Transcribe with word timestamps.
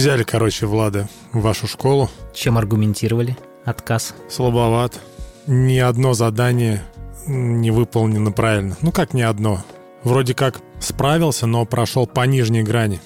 взяли, 0.00 0.22
короче, 0.22 0.66
Влада 0.66 1.08
в 1.32 1.40
вашу 1.40 1.66
школу. 1.66 2.10
Чем 2.34 2.56
аргументировали 2.58 3.36
отказ? 3.64 4.14
Слабоват. 4.28 4.98
Ни 5.46 5.78
одно 5.78 6.14
задание 6.14 6.82
не 7.26 7.70
выполнено 7.70 8.32
правильно. 8.32 8.76
Ну 8.80 8.92
как 8.92 9.14
ни 9.14 9.22
одно? 9.22 9.62
Вроде 10.02 10.34
как 10.34 10.60
справился, 10.80 11.46
но 11.46 11.64
прошел 11.66 12.06
по 12.06 12.26
нижней 12.26 12.62
грани. 12.62 13.00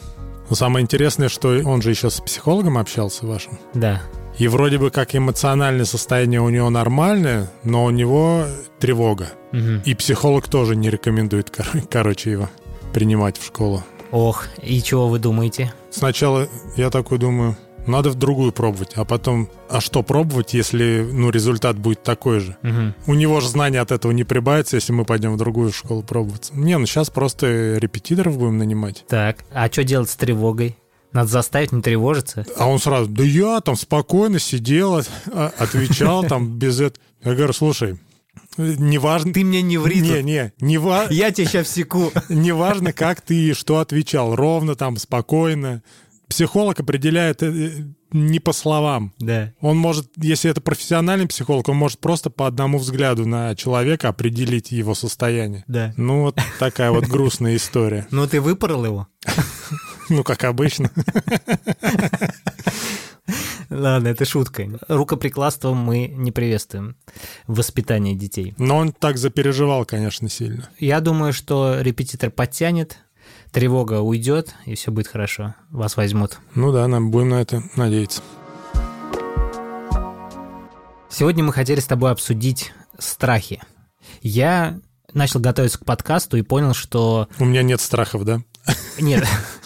Но 0.48 0.54
самое 0.56 0.82
интересное, 0.82 1.28
что 1.28 1.48
он 1.64 1.82
же 1.82 1.90
еще 1.90 2.10
с 2.10 2.20
психологом 2.20 2.78
общался 2.78 3.26
вашим. 3.26 3.58
Да. 3.74 4.00
И 4.38 4.46
вроде 4.48 4.78
бы 4.78 4.90
как 4.90 5.14
эмоциональное 5.16 5.84
состояние 5.84 6.40
у 6.40 6.48
него 6.50 6.70
нормальное, 6.70 7.50
но 7.64 7.84
у 7.84 7.90
него 7.90 8.44
тревога. 8.78 9.28
Мгм. 9.52 9.82
И 9.84 9.94
психолог 9.94 10.48
тоже 10.48 10.76
не 10.76 10.90
рекомендует, 10.90 11.50
кор- 11.50 11.82
короче, 11.90 12.30
его 12.32 12.48
принимать 12.92 13.38
в 13.38 13.44
школу. 13.46 13.82
Ох, 14.14 14.46
и 14.62 14.80
чего 14.80 15.08
вы 15.08 15.18
думаете? 15.18 15.74
Сначала 15.90 16.48
я 16.76 16.90
такой 16.90 17.18
думаю, 17.18 17.56
надо 17.88 18.10
в 18.10 18.14
другую 18.14 18.52
пробовать, 18.52 18.92
а 18.94 19.04
потом, 19.04 19.48
а 19.68 19.80
что 19.80 20.04
пробовать, 20.04 20.54
если 20.54 21.04
ну, 21.12 21.30
результат 21.30 21.76
будет 21.76 22.04
такой 22.04 22.38
же? 22.38 22.56
Мгм. 22.62 22.94
У 23.08 23.14
него 23.14 23.40
же 23.40 23.48
знания 23.48 23.80
от 23.80 23.90
этого 23.90 24.12
не 24.12 24.22
прибавится, 24.22 24.76
если 24.76 24.92
мы 24.92 25.04
пойдем 25.04 25.34
в 25.34 25.36
другую 25.36 25.72
школу 25.72 26.04
пробовать. 26.04 26.50
Не, 26.52 26.78
ну 26.78 26.86
сейчас 26.86 27.10
просто 27.10 27.76
репетиторов 27.78 28.38
будем 28.38 28.56
нанимать. 28.56 29.04
Так, 29.08 29.44
а 29.52 29.66
что 29.66 29.82
делать 29.82 30.08
с 30.08 30.14
тревогой? 30.14 30.78
Надо 31.10 31.26
заставить 31.26 31.72
не 31.72 31.82
тревожиться. 31.82 32.46
А 32.56 32.68
он 32.68 32.78
сразу, 32.78 33.08
да 33.08 33.24
я 33.24 33.60
там 33.62 33.74
спокойно 33.74 34.38
сидел, 34.38 35.02
а- 35.32 35.52
отвечал 35.58 36.22
там 36.22 36.56
без 36.56 36.80
этого. 36.80 37.02
Я 37.24 37.34
говорю, 37.34 37.52
слушай, 37.52 37.98
неважно... 38.56 39.32
Ты 39.32 39.44
мне 39.44 39.62
не 39.62 39.78
ври 39.78 40.00
Не, 40.00 40.22
не, 40.22 40.52
не, 40.60 40.78
ва- 40.78 41.06
Я 41.10 41.30
тебя 41.30 41.46
сейчас 41.46 41.66
всеку. 41.66 42.12
неважно, 42.28 42.92
как 42.92 43.20
ты 43.20 43.50
и 43.50 43.52
что 43.52 43.78
отвечал. 43.78 44.34
Ровно 44.34 44.74
там, 44.74 44.96
спокойно. 44.96 45.82
Психолог 46.28 46.80
определяет 46.80 47.42
э, 47.42 47.72
не 48.12 48.40
по 48.40 48.52
словам. 48.52 49.12
Да. 49.18 49.52
Он 49.60 49.76
может, 49.76 50.10
если 50.16 50.50
это 50.50 50.60
профессиональный 50.60 51.26
психолог, 51.26 51.68
он 51.68 51.76
может 51.76 51.98
просто 51.98 52.30
по 52.30 52.46
одному 52.46 52.78
взгляду 52.78 53.26
на 53.26 53.54
человека 53.56 54.08
определить 54.08 54.72
его 54.72 54.94
состояние. 54.94 55.64
Да. 55.66 55.92
Ну, 55.96 56.22
вот 56.22 56.38
такая 56.58 56.90
вот 56.92 57.06
грустная 57.06 57.56
история. 57.56 58.06
Ну 58.10 58.26
ты 58.26 58.40
выпорол 58.40 58.84
его? 58.84 59.08
Ну, 60.10 60.22
как 60.22 60.44
обычно. 60.44 60.90
Ладно, 63.70 64.08
это 64.08 64.24
шутка. 64.24 64.68
Рукоприкладство 64.88 65.72
мы 65.74 66.08
не 66.08 66.32
приветствуем 66.32 66.96
в 67.46 67.56
воспитании 67.56 68.14
детей. 68.14 68.54
Но 68.58 68.76
он 68.76 68.92
так 68.92 69.16
запереживал, 69.16 69.84
конечно, 69.84 70.28
сильно. 70.28 70.68
Я 70.78 71.00
думаю, 71.00 71.32
что 71.32 71.80
репетитор 71.80 72.30
подтянет, 72.30 72.98
тревога 73.52 74.00
уйдет, 74.00 74.54
и 74.66 74.74
все 74.74 74.90
будет 74.90 75.08
хорошо. 75.08 75.54
Вас 75.70 75.96
возьмут. 75.96 76.38
Ну 76.54 76.72
да, 76.72 76.86
нам 76.88 77.10
будем 77.10 77.30
на 77.30 77.40
это 77.40 77.62
надеяться. 77.76 78.22
Сегодня 81.10 81.44
мы 81.44 81.52
хотели 81.52 81.80
с 81.80 81.86
тобой 81.86 82.10
обсудить 82.10 82.72
страхи. 82.98 83.62
Я 84.20 84.80
начал 85.12 85.40
готовиться 85.40 85.78
к 85.78 85.84
подкасту 85.84 86.36
и 86.36 86.42
понял, 86.42 86.74
что 86.74 87.28
У 87.38 87.44
меня 87.44 87.62
нет 87.62 87.80
страхов, 87.80 88.24
да? 88.24 88.42
Нет, 88.98 89.24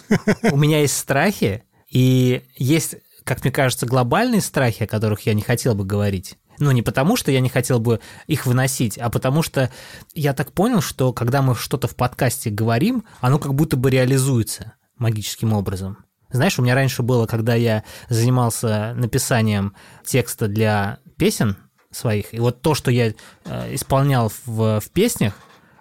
у 0.53 0.57
меня 0.57 0.81
есть 0.81 0.97
страхи, 0.97 1.65
и 1.89 2.43
есть, 2.57 2.97
как 3.29 3.45
мне 3.45 3.53
кажется, 3.53 3.85
глобальные 3.85 4.41
страхи, 4.41 4.85
о 4.85 4.87
которых 4.87 5.27
я 5.27 5.35
не 5.35 5.43
хотел 5.43 5.75
бы 5.75 5.85
говорить. 5.85 6.39
Ну, 6.59 6.71
не 6.71 6.81
потому, 6.81 7.15
что 7.15 7.31
я 7.31 7.41
не 7.41 7.51
хотел 7.51 7.79
бы 7.79 8.01
их 8.27 8.47
выносить, 8.47 8.97
а 8.97 9.11
потому 9.11 9.43
что 9.43 9.71
я 10.15 10.33
так 10.33 10.53
понял, 10.53 10.81
что 10.81 11.13
когда 11.13 11.43
мы 11.43 11.55
что-то 11.55 11.89
в 11.89 11.95
подкасте 11.95 12.49
говорим, 12.49 13.05
оно 13.21 13.39
как 13.39 13.55
будто 13.55 13.77
бы 13.77 13.91
реализуется 13.91 14.73
магическим 14.97 15.53
образом. 15.53 15.99
Знаешь, 16.31 16.59
у 16.59 16.63
меня 16.63 16.75
раньше 16.75 17.03
было, 17.03 17.27
когда 17.27 17.55
я 17.55 17.85
занимался 18.09 18.95
написанием 18.97 19.75
текста 20.07 20.49
для 20.49 20.99
песен 21.19 21.57
своих, 21.91 22.33
и 22.33 22.41
вот 22.41 22.63
то, 22.63 22.75
что 22.75 22.91
я 22.91 23.13
э, 23.45 23.75
исполнял 23.75 24.33
в, 24.47 24.81
в 24.81 24.91
песнях, 24.91 25.35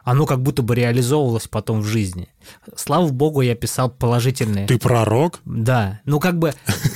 оно 0.03 0.25
как 0.25 0.41
будто 0.41 0.63
бы 0.63 0.75
реализовывалось 0.75 1.47
потом 1.47 1.79
в 1.79 1.85
жизни. 1.85 2.27
Слава 2.75 3.09
богу, 3.09 3.41
я 3.41 3.55
писал 3.55 3.89
положительные. 3.89 4.67
Ты 4.67 4.77
пророк? 4.77 5.39
Да, 5.45 6.01
ну 6.05 6.19
как 6.19 6.39
бы 6.39 6.53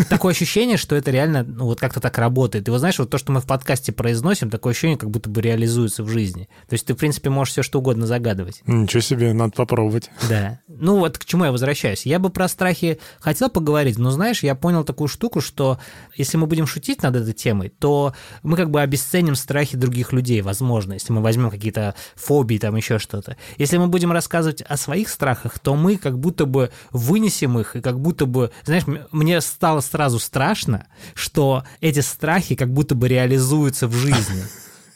такое 0.10 0.34
ощущение, 0.34 0.78
что 0.78 0.96
это 0.96 1.12
реально 1.12 1.44
ну, 1.44 1.66
вот 1.66 1.80
как-то 1.80 2.00
так 2.00 2.18
работает. 2.18 2.68
И 2.68 2.72
вот 2.72 2.80
знаешь, 2.80 3.00
вот 3.00 3.10
то, 3.10 3.18
что 3.18 3.32
мы 3.32 3.42
в 3.42 3.46
подкасте 3.46 3.92
произносим, 3.92 4.50
такое 4.50 4.72
ощущение, 4.72 4.98
как 4.98 5.10
будто 5.10 5.30
бы 5.30 5.42
реализуется 5.42 6.04
в 6.04 6.10
жизни. 6.10 6.50
То 6.68 6.74
есть 6.74 6.86
ты, 6.86 6.94
в 6.94 6.98
принципе, 6.98 7.30
можешь 7.30 7.54
все 7.54 7.64
что 7.64 7.80
угодно 7.80 8.06
загадывать. 8.06 8.62
Ничего 8.66 9.02
себе, 9.02 9.34
надо 9.34 9.54
попробовать. 9.54 10.10
Да. 10.30 10.60
Ну 10.68 10.98
вот 11.00 11.18
к 11.18 11.26
чему 11.26 11.46
я 11.46 11.52
возвращаюсь. 11.52 12.06
Я 12.06 12.20
бы 12.20 12.30
про 12.30 12.48
страхи 12.48 13.00
хотел 13.20 13.50
поговорить, 13.50 13.98
но 13.98 14.12
знаешь, 14.12 14.44
я 14.44 14.56
понял 14.56 14.84
такую 14.84 15.08
штуку, 15.08 15.42
что 15.42 15.80
если 16.16 16.38
мы 16.38 16.48
будем 16.48 16.68
шутить 16.68 17.04
над 17.04 17.16
этой 17.16 17.34
темой, 17.34 17.70
то 17.70 18.14
мы 18.44 18.58
как 18.58 18.70
бы 18.70 18.82
обесценим 18.82 19.36
страхи 19.36 19.78
других 19.78 20.14
людей, 20.14 20.42
возможно, 20.42 20.94
если 20.94 21.14
мы 21.14 21.22
возьмем 21.22 21.50
какие-то 21.50 21.96
фобии, 22.16 22.58
там 22.58 22.76
еще 22.76 23.00
что-то. 23.00 23.38
Если 23.58 23.78
мы 23.78 23.88
будем 23.88 24.12
рассказывать 24.12 24.62
о 24.62 24.78
своих 24.78 25.10
страхах, 25.10 25.41
то 25.60 25.76
мы 25.76 25.98
как 25.98 26.20
будто 26.20 26.46
бы 26.46 26.72
вынесем 26.92 27.60
их, 27.60 27.76
и 27.76 27.82
как 27.82 28.00
будто 28.00 28.26
бы, 28.26 28.52
знаешь, 28.64 28.84
мне 29.12 29.42
стало 29.42 29.82
сразу 29.82 30.20
страшно, 30.20 30.88
что 31.14 31.64
эти 31.80 32.00
страхи 32.00 32.56
как 32.56 32.72
будто 32.72 32.96
бы 32.96 33.08
реализуются 33.08 33.88
в 33.88 33.94
жизни. 33.94 34.44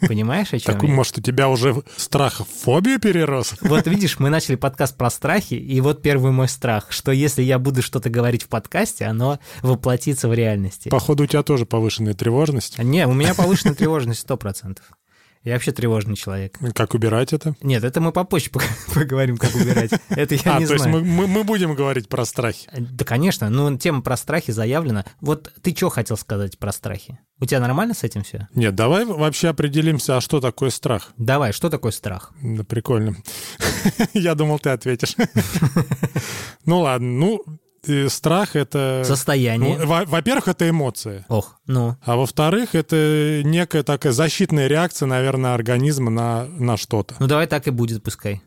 Понимаешь, 0.08 0.54
о 0.54 0.60
чем 0.60 0.74
Так, 0.74 0.84
я? 0.84 0.90
может, 0.90 1.18
у 1.18 1.22
тебя 1.22 1.50
уже 1.50 1.82
страх 1.98 2.42
в 2.42 2.46
фобию 2.64 3.00
перерос? 3.00 3.54
Вот 3.62 3.88
видишь, 3.88 4.20
мы 4.20 4.30
начали 4.30 4.56
подкаст 4.56 4.96
про 4.98 5.10
страхи, 5.10 5.54
и 5.56 5.82
вот 5.82 6.02
первый 6.02 6.32
мой 6.32 6.48
страх, 6.48 6.88
что 6.92 7.12
если 7.12 7.42
я 7.42 7.60
буду 7.60 7.82
что-то 7.82 8.10
говорить 8.10 8.44
в 8.44 8.48
подкасте, 8.48 9.06
оно 9.06 9.40
воплотится 9.62 10.28
в 10.28 10.34
реальности. 10.34 10.90
Походу, 10.90 11.24
у 11.24 11.28
тебя 11.28 11.44
тоже 11.44 11.66
повышенная 11.66 12.14
тревожность. 12.14 12.78
Не, 12.78 13.08
у 13.08 13.14
меня 13.14 13.34
повышенная 13.34 13.76
тревожность 13.76 14.26
100%. 14.28 14.78
Я 15.46 15.54
вообще 15.54 15.72
тревожный 15.72 16.16
человек. 16.16 16.58
Как 16.74 16.96
убирать 16.96 17.32
это? 17.32 17.56
Нет, 17.62 17.84
это 17.84 18.02
мы 18.02 18.12
попозже 18.12 18.50
пог- 18.50 18.64
поговорим, 18.96 19.38
как 19.38 19.54
убирать. 19.54 19.92
Это 20.10 20.34
я 20.34 20.56
а, 20.56 20.60
не 20.60 20.66
то 20.66 20.74
есть 20.74 20.84
знаю. 20.84 20.98
мы, 20.98 21.04
мы- 21.06 21.28
мы 21.28 21.44
будем 21.44 21.76
говорить 21.76 22.10
про 22.10 22.26
страхи. 22.26 22.68
Да, 22.76 23.06
конечно, 23.06 23.48
ну 23.52 23.78
тема 23.78 24.02
про 24.02 24.18
страхи 24.18 24.50
заявлена. 24.50 25.06
Вот 25.22 25.54
ты 25.62 25.76
что 25.76 25.90
хотел 25.90 26.18
сказать 26.18 26.58
про 26.58 26.72
страхи? 26.72 27.20
У 27.40 27.46
тебя 27.46 27.60
нормально 27.60 27.94
с 27.94 28.04
этим 28.04 28.24
все? 28.24 28.48
Нет, 28.56 28.74
давай 28.74 29.06
вообще 29.06 29.50
определимся, 29.50 30.18
а 30.18 30.22
что 30.22 30.42
такое 30.42 30.72
страх? 30.72 31.14
Давай, 31.18 31.54
что 31.54 31.70
такое 31.70 31.92
страх? 31.92 32.32
Да, 32.42 32.64
прикольно. 32.64 33.16
Я 34.14 34.34
думал, 34.34 34.58
ты 34.60 34.72
ответишь. 34.72 35.16
Ну 36.66 36.80
ладно, 36.80 37.08
ну, 37.08 37.44
страх— 38.10 38.56
это... 38.58 39.04
Состояние. 39.06 39.78
Ну, 39.80 39.86
во- 39.88 40.06
Во-первых, 40.06 40.48
это 40.48 40.70
эмоция. 40.70 41.26
Ох, 41.30 41.60
ну, 41.68 41.96
А 42.04 42.16
во-вторых, 42.16 42.76
это 42.76 43.42
некая 43.44 43.84
такая 43.84 44.14
защитная 44.14 44.68
реакция, 44.68 45.08
наверное, 45.08 45.54
организма 45.54 46.10
на, 46.12 46.46
на 46.46 46.78
что-то. 46.78 47.16
ну 47.20 47.28
давай 47.28 47.48
так 47.48 47.68
и 47.68 47.72
будет, 47.72 48.04
пускай. 48.04 48.42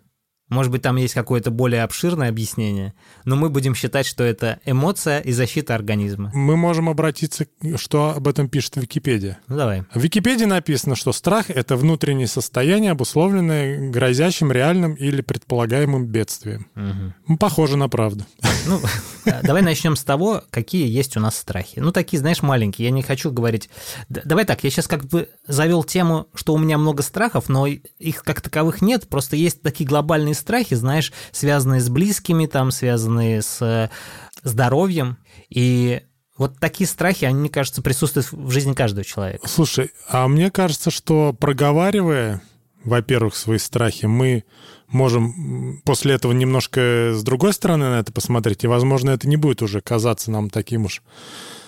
Может 0.49 0.73
быть, 0.73 0.83
там 0.83 0.97
есть 0.97 1.15
какое-то 1.15 1.51
более 1.51 1.83
обширное 1.83 2.29
объяснение, 2.29 2.95
но 3.25 3.37
мы 3.37 3.51
будем 3.51 3.75
считать, 3.75 4.07
что 4.07 4.25
это 4.25 4.61
эмоция 4.65 5.21
и 5.21 5.33
защита 5.33 5.75
организма. 5.75 6.31
Мы 6.35 6.57
можем 6.57 6.89
обратиться, 6.89 7.47
что 7.77 8.15
об 8.17 8.29
этом 8.29 8.49
пишет 8.49 8.77
Википедия. 8.77 9.39
Ну 9.49 9.57
давай. 9.57 9.85
В 9.93 10.01
Википедии 10.01 10.45
написано, 10.45 10.97
что 10.97 11.13
страх— 11.13 11.47
это 11.51 11.77
внутреннее 11.77 12.27
состояние, 12.27 12.93
обусловленное 12.93 13.91
грозящим 13.91 14.51
реальным 14.51 14.95
или 14.95 15.21
предполагаемым 15.21 16.07
бедствием. 16.07 16.67
Ну, 16.75 17.37
Похоже 17.37 17.77
на 17.77 17.89
правду. 17.89 18.25
Ну, 18.67 18.81
э, 19.25 19.41
давай 19.43 19.63
начнем 19.63 19.97
с 19.97 20.05
того, 20.05 20.43
какие 20.51 20.89
есть 20.89 21.17
у 21.17 21.21
нас 21.21 21.37
страхи. 21.37 21.79
Ну, 21.81 21.93
такие, 21.93 22.19
знаешь, 22.19 22.43
маленькие. 22.43 22.87
Я 22.87 22.91
не 22.91 23.03
хочу 23.03 23.31
говорить... 23.31 23.69
Давай 24.09 24.45
так, 24.45 24.65
я 24.65 24.71
сейчас 24.71 24.87
как 24.87 25.05
бы 25.07 25.29
завел 25.47 25.85
тему, 25.85 26.29
что 26.35 26.55
у 26.55 26.59
меня 26.59 26.79
много 26.79 27.03
страхов, 27.03 27.49
но 27.49 27.67
их 27.67 28.23
как 28.25 28.41
таковых 28.41 28.83
нет. 28.83 29.09
Просто 29.09 29.37
есть 29.37 29.63
такие 29.63 29.89
глобальные 29.89 30.35
страхи, 30.39 30.75
знаешь, 30.75 31.13
связанные 31.33 31.81
с 31.81 31.89
близкими, 31.89 32.47
там, 32.47 32.71
связанные 32.71 33.43
с 33.43 33.61
э, 33.61 33.91
здоровьем. 34.43 35.19
И 35.51 36.03
вот 36.37 36.59
такие 36.59 36.87
страхи, 36.87 37.25
они, 37.25 37.41
мне 37.41 37.49
кажется, 37.49 37.83
присутствуют 37.83 38.33
в 38.33 38.51
жизни 38.51 38.73
каждого 38.73 39.05
человека. 39.05 39.47
Слушай, 39.49 39.91
а 40.09 40.29
мне 40.29 40.51
кажется, 40.51 40.91
что 40.91 41.33
проговаривая, 41.33 42.41
во-первых, 42.85 43.35
свои 43.35 43.59
страхи, 43.59 44.07
мы 44.07 44.45
можем 44.89 45.83
после 45.85 46.15
этого 46.15 46.33
немножко 46.33 47.13
с 47.15 47.23
другой 47.23 47.53
стороны 47.53 47.89
на 47.89 48.01
это 48.01 48.13
посмотреть, 48.13 48.65
и, 48.65 48.69
возможно, 48.69 49.11
это 49.11 49.29
не 49.29 49.37
будет 49.37 49.63
уже 49.63 49.81
казаться 49.81 50.31
нам 50.31 50.49
таким 50.49 50.85
уж 50.85 51.03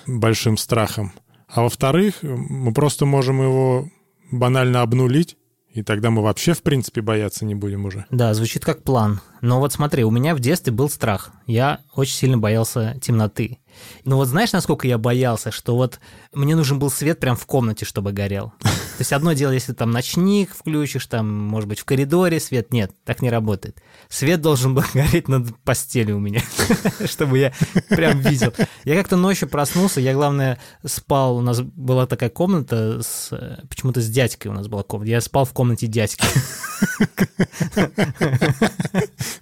большим 0.06 0.56
страхом. 0.56 1.12
А 1.48 1.62
во-вторых, 1.62 2.18
мы 2.22 2.72
просто 2.72 3.06
можем 3.06 3.42
его 3.42 3.88
банально 4.30 4.82
обнулить, 4.82 5.36
и 5.72 5.82
тогда 5.82 6.10
мы 6.10 6.22
вообще, 6.22 6.52
в 6.52 6.62
принципе, 6.62 7.00
бояться 7.00 7.44
не 7.44 7.54
будем 7.54 7.84
уже. 7.84 8.04
Да, 8.10 8.34
звучит 8.34 8.64
как 8.64 8.82
план. 8.82 9.20
Но 9.40 9.60
вот 9.60 9.72
смотри, 9.72 10.04
у 10.04 10.10
меня 10.10 10.34
в 10.34 10.40
детстве 10.40 10.72
был 10.72 10.90
страх. 10.90 11.30
Я 11.46 11.80
очень 11.94 12.14
сильно 12.14 12.38
боялся 12.38 12.96
темноты. 13.00 13.58
Ну 14.04 14.16
вот 14.16 14.26
знаешь, 14.26 14.52
насколько 14.52 14.88
я 14.88 14.98
боялся, 14.98 15.50
что 15.50 15.76
вот 15.76 16.00
мне 16.32 16.56
нужен 16.56 16.78
был 16.78 16.90
свет 16.90 17.20
прям 17.20 17.36
в 17.36 17.46
комнате, 17.46 17.84
чтобы 17.84 18.12
горел. 18.12 18.52
То 19.00 19.02
есть 19.02 19.14
одно 19.14 19.32
дело, 19.32 19.52
если 19.52 19.72
там 19.72 19.92
ночник 19.92 20.54
включишь, 20.54 21.06
там, 21.06 21.26
может 21.26 21.66
быть, 21.66 21.80
в 21.80 21.86
коридоре 21.86 22.38
свет. 22.38 22.70
Нет, 22.70 22.92
так 23.06 23.22
не 23.22 23.30
работает. 23.30 23.82
Свет 24.10 24.42
должен 24.42 24.74
был 24.74 24.84
гореть 24.92 25.26
над 25.26 25.56
постелью 25.60 26.18
у 26.18 26.20
меня, 26.20 26.42
чтобы 27.06 27.38
я 27.38 27.54
прям 27.88 28.20
видел. 28.20 28.52
Я 28.84 28.96
как-то 28.96 29.16
ночью 29.16 29.48
проснулся, 29.48 30.02
я, 30.02 30.12
главное, 30.12 30.58
спал, 30.84 31.38
у 31.38 31.40
нас 31.40 31.62
была 31.62 32.06
такая 32.06 32.28
комната, 32.28 33.00
с, 33.00 33.30
почему-то 33.70 34.02
с 34.02 34.08
дядькой 34.10 34.50
у 34.50 34.54
нас 34.54 34.68
была 34.68 34.82
комната. 34.82 35.10
Я 35.12 35.22
спал 35.22 35.46
в 35.46 35.54
комнате 35.54 35.86
дядьки. 35.86 36.26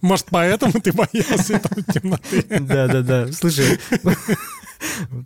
Может, 0.01 0.27
поэтому 0.31 0.75
ты 0.75 0.93
боялся 0.93 1.61
темноты? 1.93 2.45
Да-да-да. 2.61 3.33
Слушай, 3.33 3.81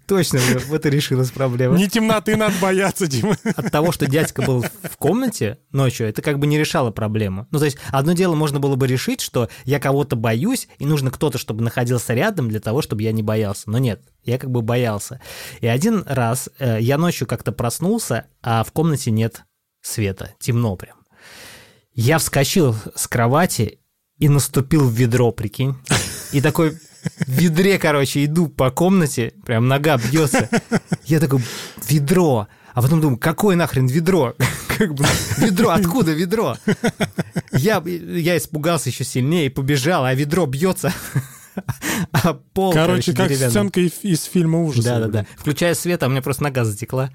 Точно, 0.06 0.38
вот 0.69 0.87
и 0.87 0.90
решилась 0.90 1.31
проблема. 1.31 1.76
Не 1.76 1.88
темноты 1.88 2.37
надо 2.37 2.54
бояться, 2.60 3.06
Дима. 3.06 3.37
От 3.56 3.70
того, 3.70 3.93
что 3.93 4.06
дядька 4.06 4.43
был 4.43 4.62
в 4.62 4.96
комнате 4.96 5.58
ночью, 5.70 6.08
это 6.08 6.22
как 6.22 6.38
бы 6.38 6.46
не 6.46 6.58
решало 6.58 6.90
проблему. 6.90 7.46
Ну, 7.50 7.58
то 7.58 7.64
есть, 7.64 7.78
одно 7.90 8.12
дело 8.12 8.34
можно 8.34 8.60
было 8.60 8.76
бы 8.76 8.87
решить, 8.87 9.20
что 9.20 9.49
я 9.64 9.81
кого-то 9.81 10.16
боюсь, 10.16 10.69
и 10.78 10.87
нужно 10.87 11.10
кто-то, 11.10 11.38
чтобы 11.38 11.62
находился 11.62 12.14
рядом 12.14 12.49
для 12.49 12.60
того, 12.60 12.82
чтобы 12.82 13.02
я 13.02 13.12
не 13.12 13.22
боялся. 13.22 13.70
Но 13.70 13.78
нет, 13.78 14.02
я 14.25 14.38
как 14.38 14.50
бы 14.50 14.62
боялся. 14.62 15.20
И 15.60 15.66
один 15.66 16.04
раз 16.06 16.49
э, 16.58 16.78
я 16.81 16.99
ночью 16.99 17.26
как-то 17.26 17.52
проснулся, 17.52 18.26
а 18.43 18.64
в 18.64 18.72
комнате 18.72 19.10
нет 19.10 19.44
света, 19.81 20.34
темно 20.38 20.76
прям. 20.76 20.96
Я 21.94 22.19
вскочил 22.19 22.75
с 22.94 23.06
кровати 23.06 23.81
и 24.19 24.28
наступил 24.28 24.88
в 24.88 24.93
ведро, 24.93 25.32
прикинь. 25.32 25.75
И 26.32 26.40
такой 26.40 26.78
в 27.26 27.28
ведре, 27.28 27.78
короче, 27.78 28.25
иду 28.25 28.49
по 28.49 28.70
комнате, 28.70 29.34
прям 29.44 29.69
нога 29.69 29.96
бьется. 29.96 30.49
Я 31.04 31.20
такой, 31.20 31.40
ведро. 31.88 32.49
А 32.75 32.81
потом 32.81 33.00
думаю, 33.00 33.19
какое 33.19 33.54
нахрен 33.56 33.87
ведро? 33.87 34.34
Как 34.78 34.94
бы, 34.94 35.04
ведро, 35.38 35.70
откуда 35.70 36.12
ведро? 36.12 36.56
Я, 37.52 37.82
я 37.84 38.37
испугался 38.37 38.88
еще 38.88 39.04
сильнее 39.04 39.46
и 39.46 39.50
побежал, 39.50 40.04
а 40.04 40.14
ведро 40.14 40.46
бьется. 40.46 40.93
А 42.12 42.32
пол, 42.32 42.72
короче, 42.72 43.12
короче 43.12 43.37
как 43.37 43.50
сценка 43.50 43.81
из 43.81 44.25
фильма 44.25 44.62
ужаса. 44.62 44.88
Да-да-да. 44.88 45.26
Включая 45.37 45.75
свет, 45.75 46.02
а 46.02 46.06
у 46.06 46.08
меня 46.10 46.22
просто 46.22 46.44
нога 46.44 46.64
затекла. 46.64 47.10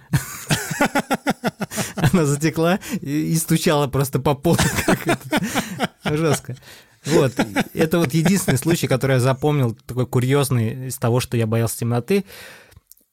Она 1.96 2.26
затекла 2.26 2.80
и, 3.02 3.34
и 3.34 3.36
стучала 3.38 3.88
просто 3.88 4.20
по 4.20 4.36
полу. 4.36 4.58
Жестко. 6.04 6.56
Вот, 7.08 7.34
это 7.74 8.00
вот 8.00 8.14
единственный 8.14 8.58
случай, 8.58 8.88
который 8.88 9.14
я 9.14 9.20
запомнил, 9.20 9.78
такой 9.86 10.06
курьезный 10.06 10.88
из 10.88 10.98
того, 10.98 11.20
что 11.20 11.38
я 11.38 11.48
боялся 11.48 11.80
темноты. 11.80 12.26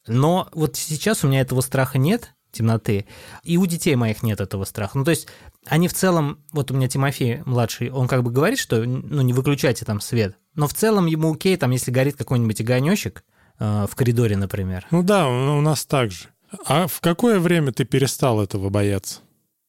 Но 0.06 0.48
вот 0.52 0.76
сейчас 0.76 1.24
у 1.24 1.28
меня 1.28 1.40
этого 1.40 1.60
страха 1.60 1.98
нет, 1.98 2.34
темноты, 2.52 3.06
и 3.42 3.56
у 3.56 3.66
детей 3.66 3.96
моих 3.96 4.22
нет 4.22 4.40
этого 4.40 4.64
страха. 4.64 4.96
Ну, 4.98 5.04
то 5.04 5.10
есть 5.10 5.28
они 5.66 5.88
в 5.88 5.94
целом, 5.94 6.38
вот 6.52 6.70
у 6.70 6.74
меня 6.74 6.88
Тимофей 6.88 7.42
младший, 7.44 7.90
он 7.90 8.08
как 8.08 8.22
бы 8.22 8.30
говорит, 8.30 8.58
что, 8.58 8.82
ну, 8.84 9.22
не 9.22 9.32
выключайте 9.32 9.84
там 9.84 10.00
свет, 10.00 10.36
но 10.54 10.68
в 10.68 10.74
целом 10.74 11.06
ему 11.06 11.32
окей, 11.32 11.56
там, 11.56 11.70
если 11.72 11.90
горит 11.90 12.16
какой-нибудь 12.16 12.60
огонечек 12.60 13.24
э, 13.58 13.86
в 13.90 13.94
коридоре, 13.94 14.36
например. 14.36 14.86
Ну 14.90 15.02
да, 15.02 15.28
у 15.28 15.60
нас 15.60 15.84
так 15.84 16.10
же. 16.10 16.28
А 16.66 16.86
в 16.86 17.00
какое 17.00 17.40
время 17.40 17.72
ты 17.72 17.84
перестал 17.84 18.40
этого 18.40 18.70
бояться? 18.70 19.20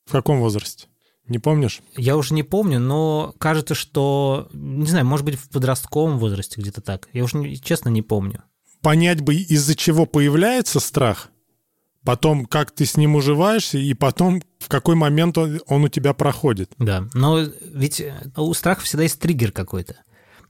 В 0.05 0.11
каком 0.11 0.39
возрасте? 0.39 0.87
Не 1.27 1.39
помнишь? 1.39 1.81
Я 1.97 2.17
уже 2.17 2.33
не 2.33 2.43
помню, 2.43 2.79
но 2.79 3.33
кажется, 3.39 3.73
что, 3.73 4.47
не 4.53 4.85
знаю, 4.85 5.05
может 5.05 5.25
быть, 5.25 5.35
в 5.39 5.49
подростковом 5.49 6.19
возрасте 6.19 6.61
где-то 6.61 6.81
так. 6.81 7.07
Я 7.13 7.23
уже, 7.23 7.55
честно, 7.55 7.89
не 7.89 8.01
помню. 8.01 8.43
Понять 8.81 9.21
бы, 9.21 9.35
из-за 9.35 9.75
чего 9.75 10.05
появляется 10.05 10.79
страх, 10.79 11.29
потом 12.03 12.45
как 12.45 12.69
ты 12.71 12.85
с 12.85 12.95
ним 12.95 13.15
уживаешься, 13.15 13.79
и 13.79 13.93
потом 13.95 14.43
в 14.59 14.67
какой 14.67 14.95
момент 14.95 15.37
он, 15.37 15.59
он 15.67 15.83
у 15.85 15.87
тебя 15.87 16.13
проходит. 16.13 16.71
Да, 16.77 17.07
но 17.13 17.39
ведь 17.39 18.03
у 18.37 18.53
страха 18.53 18.81
всегда 18.81 19.03
есть 19.03 19.19
триггер 19.19 19.51
какой-то. 19.51 19.95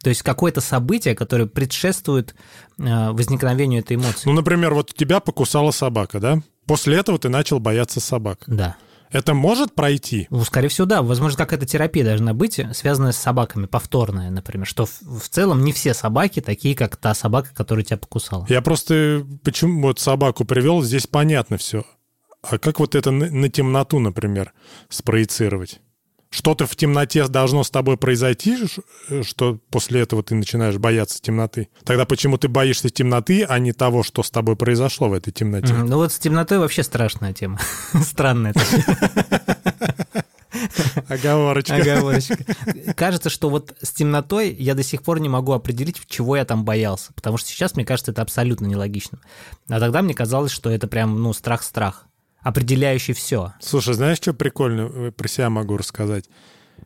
То 0.01 0.09
есть 0.09 0.21
какое-то 0.21 0.61
событие, 0.61 1.15
которое 1.15 1.47
предшествует 1.47 2.35
э, 2.77 3.09
возникновению 3.11 3.79
этой 3.79 3.95
эмоции. 3.95 4.27
Ну, 4.29 4.33
например, 4.33 4.73
вот 4.73 4.93
тебя 4.93 5.19
покусала 5.19 5.71
собака, 5.71 6.19
да? 6.19 6.41
После 6.67 6.97
этого 6.97 7.17
ты 7.17 7.29
начал 7.29 7.59
бояться 7.59 7.99
собак. 7.99 8.43
Да. 8.45 8.75
Это 9.15 9.33
может 9.33 9.73
пройти? 9.73 10.27
Ну, 10.29 10.43
скорее 10.43 10.67
всего, 10.67 10.85
да. 10.85 11.01
Возможно, 11.01 11.37
какая-то 11.37 11.65
терапия 11.65 12.03
должна 12.03 12.33
быть, 12.33 12.59
связанная 12.73 13.13
с 13.13 13.17
собаками, 13.17 13.65
повторная, 13.65 14.29
например, 14.29 14.67
что 14.67 14.85
в, 14.85 15.19
в 15.19 15.29
целом 15.29 15.63
не 15.63 15.71
все 15.71 15.93
собаки 15.93 16.41
такие, 16.41 16.75
как 16.75 16.97
та 16.97 17.13
собака, 17.13 17.51
которая 17.55 17.85
тебя 17.85 17.95
покусала. 17.95 18.45
Я 18.49 18.61
просто 18.61 19.25
почему 19.41 19.83
вот 19.83 19.99
собаку 20.01 20.43
привел, 20.43 20.83
здесь 20.83 21.07
понятно 21.07 21.57
все. 21.57 21.85
А 22.41 22.57
как 22.57 22.81
вот 22.81 22.93
это 22.93 23.11
на, 23.11 23.31
на 23.31 23.47
темноту, 23.47 23.99
например, 23.99 24.51
спроецировать? 24.89 25.79
Что-то 26.35 26.67
в 26.67 26.75
темноте 26.75 27.29
должно 27.29 27.63
с 27.63 27.69
тобой 27.69 27.95
произойти, 27.95 28.57
что 29.23 29.57
после 29.69 30.01
этого 30.01 30.21
ты 30.21 30.35
начинаешь 30.35 30.77
бояться 30.77 31.21
темноты. 31.21 31.69
Тогда 31.85 32.05
почему 32.05 32.37
ты 32.37 32.49
боишься 32.49 32.89
темноты, 32.89 33.45
а 33.45 33.57
не 33.57 33.71
того, 33.71 34.03
что 34.03 34.21
с 34.21 34.29
тобой 34.29 34.57
произошло 34.57 35.07
в 35.07 35.13
этой 35.13 35.31
темноте? 35.31 35.73
Ну 35.73 35.95
вот 35.95 36.11
с 36.11 36.19
темнотой 36.19 36.59
вообще 36.59 36.83
страшная 36.83 37.31
тема. 37.31 37.57
Странная. 38.03 38.53
Оговорочка. 41.07 41.75
Оговорочка. 41.75 42.37
Кажется, 42.95 43.29
что 43.29 43.49
вот 43.49 43.73
с 43.81 43.91
темнотой 43.91 44.53
я 44.53 44.73
до 44.73 44.83
сих 44.83 45.03
пор 45.03 45.21
не 45.21 45.29
могу 45.29 45.53
определить, 45.53 46.01
чего 46.05 46.35
я 46.35 46.43
там 46.43 46.65
боялся. 46.65 47.13
Потому 47.13 47.37
что 47.37 47.47
сейчас, 47.47 47.75
мне 47.75 47.85
кажется, 47.85 48.11
это 48.11 48.21
абсолютно 48.21 48.65
нелогично. 48.65 49.19
А 49.69 49.79
тогда 49.79 50.01
мне 50.01 50.13
казалось, 50.13 50.51
что 50.51 50.69
это 50.69 50.87
прям, 50.87 51.21
ну, 51.21 51.31
страх-страх 51.31 52.07
определяющий 52.45 53.13
все. 53.13 53.53
Слушай, 53.59 53.95
знаешь, 53.95 54.17
что 54.17 54.31
прикольно 54.31 54.81
э, 54.93 55.11
про 55.11 55.27
себя 55.27 55.49
могу 55.49 55.77
рассказать? 55.77 56.29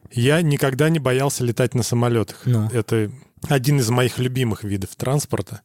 Я 0.09 0.41
никогда 0.41 0.88
не 0.88 1.00
боялся 1.00 1.44
летать 1.44 1.75
на 1.75 1.83
самолетах. 1.83 2.44
Ну. 2.45 2.69
Это 2.69 3.11
один 3.50 3.79
из 3.79 3.89
моих 3.89 4.19
любимых 4.19 4.63
видов 4.63 4.95
транспорта. 4.95 5.59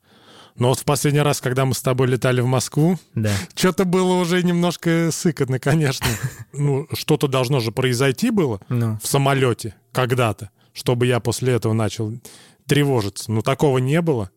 Но 0.56 0.70
вот 0.70 0.80
в 0.80 0.84
последний 0.84 1.20
раз, 1.20 1.40
когда 1.40 1.64
мы 1.64 1.74
с 1.74 1.80
тобой 1.80 2.08
летали 2.08 2.40
в 2.40 2.46
Москву, 2.46 2.98
да. 3.14 3.30
что-то 3.54 3.84
было 3.84 4.14
уже 4.14 4.42
немножко 4.42 5.10
сыкотно, 5.12 5.60
конечно. 5.60 6.06
Ну, 6.52 6.88
что-то 6.92 7.28
должно 7.28 7.60
же 7.60 7.70
произойти 7.70 8.30
было 8.30 8.60
ну. 8.68 8.98
в 9.00 9.06
самолете 9.06 9.76
когда-то, 9.92 10.50
чтобы 10.72 11.06
я 11.06 11.20
после 11.20 11.52
этого 11.52 11.72
начал 11.72 12.12
тревожиться. 12.66 13.30
Но 13.30 13.42
такого 13.42 13.78
не 13.78 14.00
было. 14.00 14.30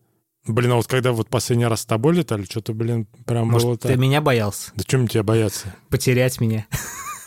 Блин, 0.48 0.72
а 0.72 0.76
вот 0.76 0.86
когда 0.86 1.12
вот 1.12 1.28
последний 1.28 1.66
раз 1.66 1.82
с 1.82 1.86
тобой 1.86 2.14
летали, 2.14 2.44
что-то, 2.44 2.72
блин, 2.72 3.06
прям 3.26 3.48
может, 3.48 3.66
было 3.66 3.78
так. 3.78 3.92
ты 3.92 3.98
меня 3.98 4.22
боялся? 4.22 4.72
Да 4.74 4.82
чем 4.84 5.06
тебя 5.06 5.22
бояться? 5.22 5.74
Потерять 5.90 6.40
меня. 6.40 6.66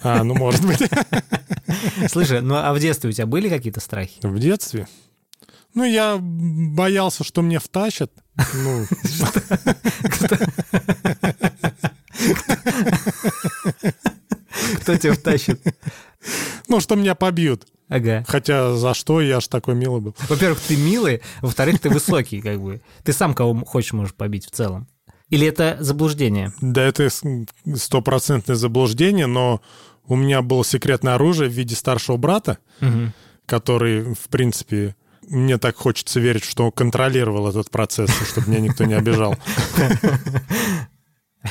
А, 0.03 0.23
ну 0.23 0.33
может 0.33 0.65
быть. 0.65 0.81
Слушай, 2.11 2.41
ну 2.41 2.55
а 2.55 2.73
в 2.73 2.79
детстве 2.79 3.11
у 3.11 3.13
тебя 3.13 3.27
были 3.27 3.47
какие-то 3.49 3.79
страхи? 3.79 4.19
В 4.23 4.39
детстве? 4.39 4.87
Ну, 5.73 5.83
я 5.85 6.17
боялся, 6.19 7.23
что 7.23 7.41
мне 7.43 7.59
втащат. 7.59 8.11
Ну... 8.55 8.85
Кто 14.81 14.97
тебя 14.97 15.13
втащит? 15.13 15.61
Ну, 16.67 16.79
что 16.79 16.95
меня 16.95 17.15
побьют. 17.15 17.67
Ага. 17.89 18.23
Хотя 18.25 18.75
за 18.75 18.93
что 18.93 19.19
я 19.19 19.41
ж 19.41 19.47
такой 19.47 19.75
милый 19.75 19.99
был? 19.99 20.15
Во-первых, 20.29 20.59
ты 20.61 20.77
милый, 20.77 21.21
во-вторых, 21.41 21.81
ты 21.81 21.89
высокий, 21.89 22.39
как 22.39 22.61
бы. 22.61 22.81
Ты 23.03 23.11
сам 23.11 23.33
кого 23.33 23.65
хочешь 23.65 23.91
можешь 23.91 24.13
побить 24.13 24.45
в 24.45 24.51
целом. 24.51 24.87
Или 25.29 25.47
это 25.47 25.77
заблуждение? 25.81 26.53
Да, 26.61 26.83
это 26.83 27.09
стопроцентное 27.75 28.55
заблуждение, 28.55 29.25
но 29.25 29.61
у 30.07 30.15
меня 30.15 30.41
было 30.41 30.63
секретное 30.63 31.15
оружие 31.15 31.49
в 31.49 31.53
виде 31.53 31.75
старшего 31.75 32.17
брата, 32.17 32.59
угу. 32.79 33.11
который, 33.45 34.13
в 34.13 34.29
принципе, 34.29 34.95
мне 35.27 35.57
так 35.57 35.75
хочется 35.75 36.19
верить, 36.19 36.43
что 36.43 36.71
контролировал 36.71 37.49
этот 37.49 37.69
процесс, 37.69 38.09
чтобы 38.29 38.49
меня 38.49 38.59
никто 38.59 38.85
не 38.85 38.93
обижал. 38.93 39.35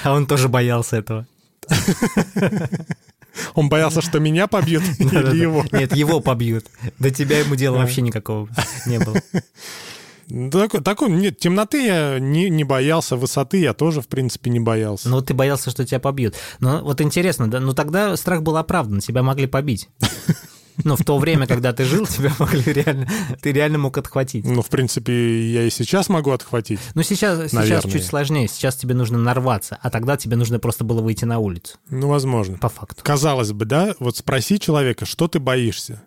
А 0.04 0.12
он 0.14 0.28
тоже 0.28 0.48
боялся 0.48 0.98
этого. 0.98 1.26
Он 3.54 3.68
боялся, 3.68 4.00
что 4.00 4.18
меня 4.20 4.47
побьют 4.47 4.82
или 4.99 5.37
его? 5.37 5.64
Нет, 5.73 5.94
его 5.94 6.20
побьют. 6.20 6.66
До 6.99 7.11
тебя 7.11 7.40
ему 7.40 7.56
дела 7.56 7.78
вообще 7.78 8.02
никакого 8.02 8.49
не 8.87 8.99
было. 8.99 9.16
Такой, 10.52 10.80
такой, 10.80 11.11
нет, 11.11 11.40
темноты 11.40 11.85
я 11.85 12.18
не, 12.20 12.49
не 12.50 12.62
боялся, 12.62 13.16
высоты 13.16 13.59
я 13.59 13.75
тоже, 13.75 14.00
в 14.00 14.06
принципе, 14.06 14.49
не 14.49 14.61
боялся. 14.61 15.09
Ну, 15.09 15.20
ты 15.23 15.35
боялся, 15.35 15.70
что 15.70 15.85
тебя 15.85 15.99
побьют. 15.99 16.37
Но 16.61 16.85
вот 16.85 17.00
интересно, 17.00 17.50
да, 17.50 17.59
ну 17.59 17.75
тогда 17.75 18.16
страх 18.16 18.42
был 18.42 18.56
оправдан, 18.56 19.00
тебя 19.00 19.25
могли 19.25 19.49
побить. 19.49 19.88
Ну, 20.84 20.96
в 20.96 21.04
то 21.04 21.18
время, 21.18 21.46
когда 21.46 21.72
ты 21.72 21.84
жил, 21.84 22.06
тебя 22.06 22.32
могли 22.38 22.72
реально, 22.72 23.08
ты 23.40 23.52
реально 23.52 23.78
мог 23.78 23.96
отхватить. 23.99 24.44
Ну, 24.44 24.62
в 24.62 24.68
принципе, 24.68 25.50
я 25.50 25.64
и 25.64 25.70
сейчас 25.70 26.08
могу 26.08 26.30
отхватить. 26.30 26.80
Ну, 26.94 27.02
сейчас, 27.02 27.50
сейчас 27.50 27.84
чуть 27.84 28.04
сложнее. 28.04 28.49
Сейчас 28.49 28.76
тебе 28.76 28.94
нужно 28.94 29.18
нарваться, 29.18 29.78
а 29.80 29.90
тогда 29.90 30.16
тебе 30.16 30.37
нужно 30.37 30.58
просто 30.58 30.84
было 30.84 31.02
выйти 31.02 31.25
на 31.25 31.38
улицу. 31.38 31.78
Ну, 31.88 32.08
возможно. 32.08 32.58
По 32.58 32.68
факту. 32.68 33.02
Казалось 33.02 33.52
бы, 33.52 33.64
да, 33.64 33.94
вот 33.99 34.16
спроси 34.16 34.58
человека, 34.58 35.06
что 35.06 35.28
ты 35.28 35.38
боишься. 35.38 36.02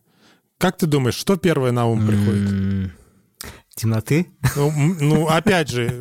Как 0.58 0.78
ты 0.78 0.86
думаешь, 0.86 1.16
что 1.16 1.36
первое 1.36 1.72
на 1.72 1.88
ум 1.88 2.08
приходит? 2.08 2.92
Темноты? 3.76 4.28
Ну, 4.56 4.72
ну, 5.00 5.28
опять 5.28 5.70
же, 5.70 5.92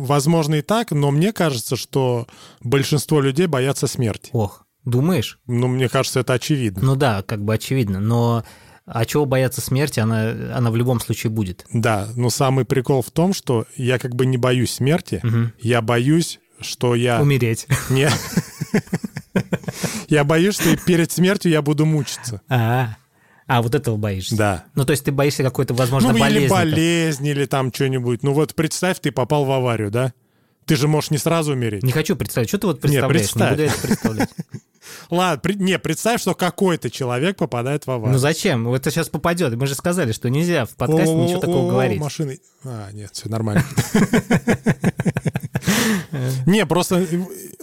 возможно 0.00 0.56
и 0.56 0.62
так, 0.62 0.90
но 0.92 1.10
мне 1.10 1.32
кажется, 1.32 1.76
что 1.76 2.26
большинство 2.60 3.20
людей 3.20 3.46
боятся 3.46 3.86
смерти. 3.86 4.30
Ох, 4.32 4.66
Думаешь? 4.84 5.38
Ну, 5.46 5.68
мне 5.68 5.88
кажется, 5.88 6.20
это 6.20 6.32
очевидно. 6.34 6.82
Ну 6.82 6.96
да, 6.96 7.22
как 7.22 7.44
бы 7.44 7.54
очевидно, 7.54 8.00
но 8.00 8.44
а 8.86 9.04
чего 9.04 9.24
бояться 9.26 9.60
смерти, 9.60 10.00
она, 10.00 10.30
она 10.56 10.70
в 10.70 10.76
любом 10.76 11.00
случае 11.00 11.30
будет. 11.30 11.64
Да, 11.72 12.08
но 12.16 12.30
самый 12.30 12.64
прикол 12.64 13.02
в 13.02 13.10
том, 13.10 13.32
что 13.34 13.66
я 13.76 13.98
как 13.98 14.14
бы 14.16 14.26
не 14.26 14.36
боюсь 14.36 14.72
смерти, 14.72 15.20
Мгм. 15.22 15.52
я 15.60 15.80
боюсь, 15.82 16.40
что 16.60 16.94
я... 16.94 17.20
Умереть. 17.20 17.66
Не. 17.90 18.08
Я 20.08 20.24
боюсь, 20.24 20.56
что 20.56 20.76
перед 20.78 21.12
смертью 21.12 21.52
я 21.52 21.62
буду 21.62 21.86
мучиться. 21.86 22.40
А, 22.48 22.96
а 23.46 23.62
вот 23.62 23.74
этого 23.74 23.96
боишься. 23.96 24.36
Да. 24.36 24.64
Ну, 24.74 24.84
то 24.84 24.90
есть 24.92 25.04
ты 25.04 25.12
боишься 25.12 25.42
какой-то, 25.42 25.72
возможно, 25.74 26.08
Ну, 26.10 26.16
или 26.16 26.20
болезни. 26.22 26.48
болезнь, 26.48 27.26
или 27.26 27.44
там 27.46 27.72
что-нибудь. 27.72 28.22
Ну, 28.22 28.32
вот 28.32 28.54
представь, 28.54 28.98
ты 29.00 29.12
попал 29.12 29.44
в 29.44 29.52
аварию, 29.52 29.90
да? 29.90 30.12
Ты 30.70 30.76
же 30.76 30.86
можешь 30.86 31.10
не 31.10 31.18
сразу 31.18 31.54
умереть. 31.54 31.82
Не 31.82 31.90
хочу 31.90 32.14
представить. 32.14 32.48
Что 32.48 32.58
ты 32.58 32.68
вот 32.68 32.80
представляешь? 32.80 33.10
представь. 33.10 33.50
буду 33.50 33.62
я 33.62 33.68
это 33.70 33.80
представлять. 33.80 34.28
Ладно, 35.10 35.40
при- 35.40 35.54
не, 35.54 35.80
представь, 35.80 36.20
что 36.20 36.36
какой-то 36.36 36.90
человек 36.90 37.38
попадает 37.38 37.88
в 37.88 37.90
аварию. 37.90 38.12
Ну 38.12 38.18
зачем? 38.18 38.66
Вот 38.66 38.76
Это 38.76 38.92
сейчас 38.92 39.08
попадет. 39.08 39.52
Мы 39.56 39.66
же 39.66 39.74
сказали, 39.74 40.12
что 40.12 40.30
нельзя 40.30 40.66
в 40.66 40.76
подкасте 40.76 41.12
О, 41.12 41.24
ничего 41.24 41.40
такого 41.40 41.66
о, 41.66 41.70
говорить. 41.72 41.98
Машины. 41.98 42.38
А, 42.62 42.92
нет, 42.92 43.10
все 43.12 43.28
нормально. 43.28 43.64
Не, 46.46 46.64
просто 46.66 47.04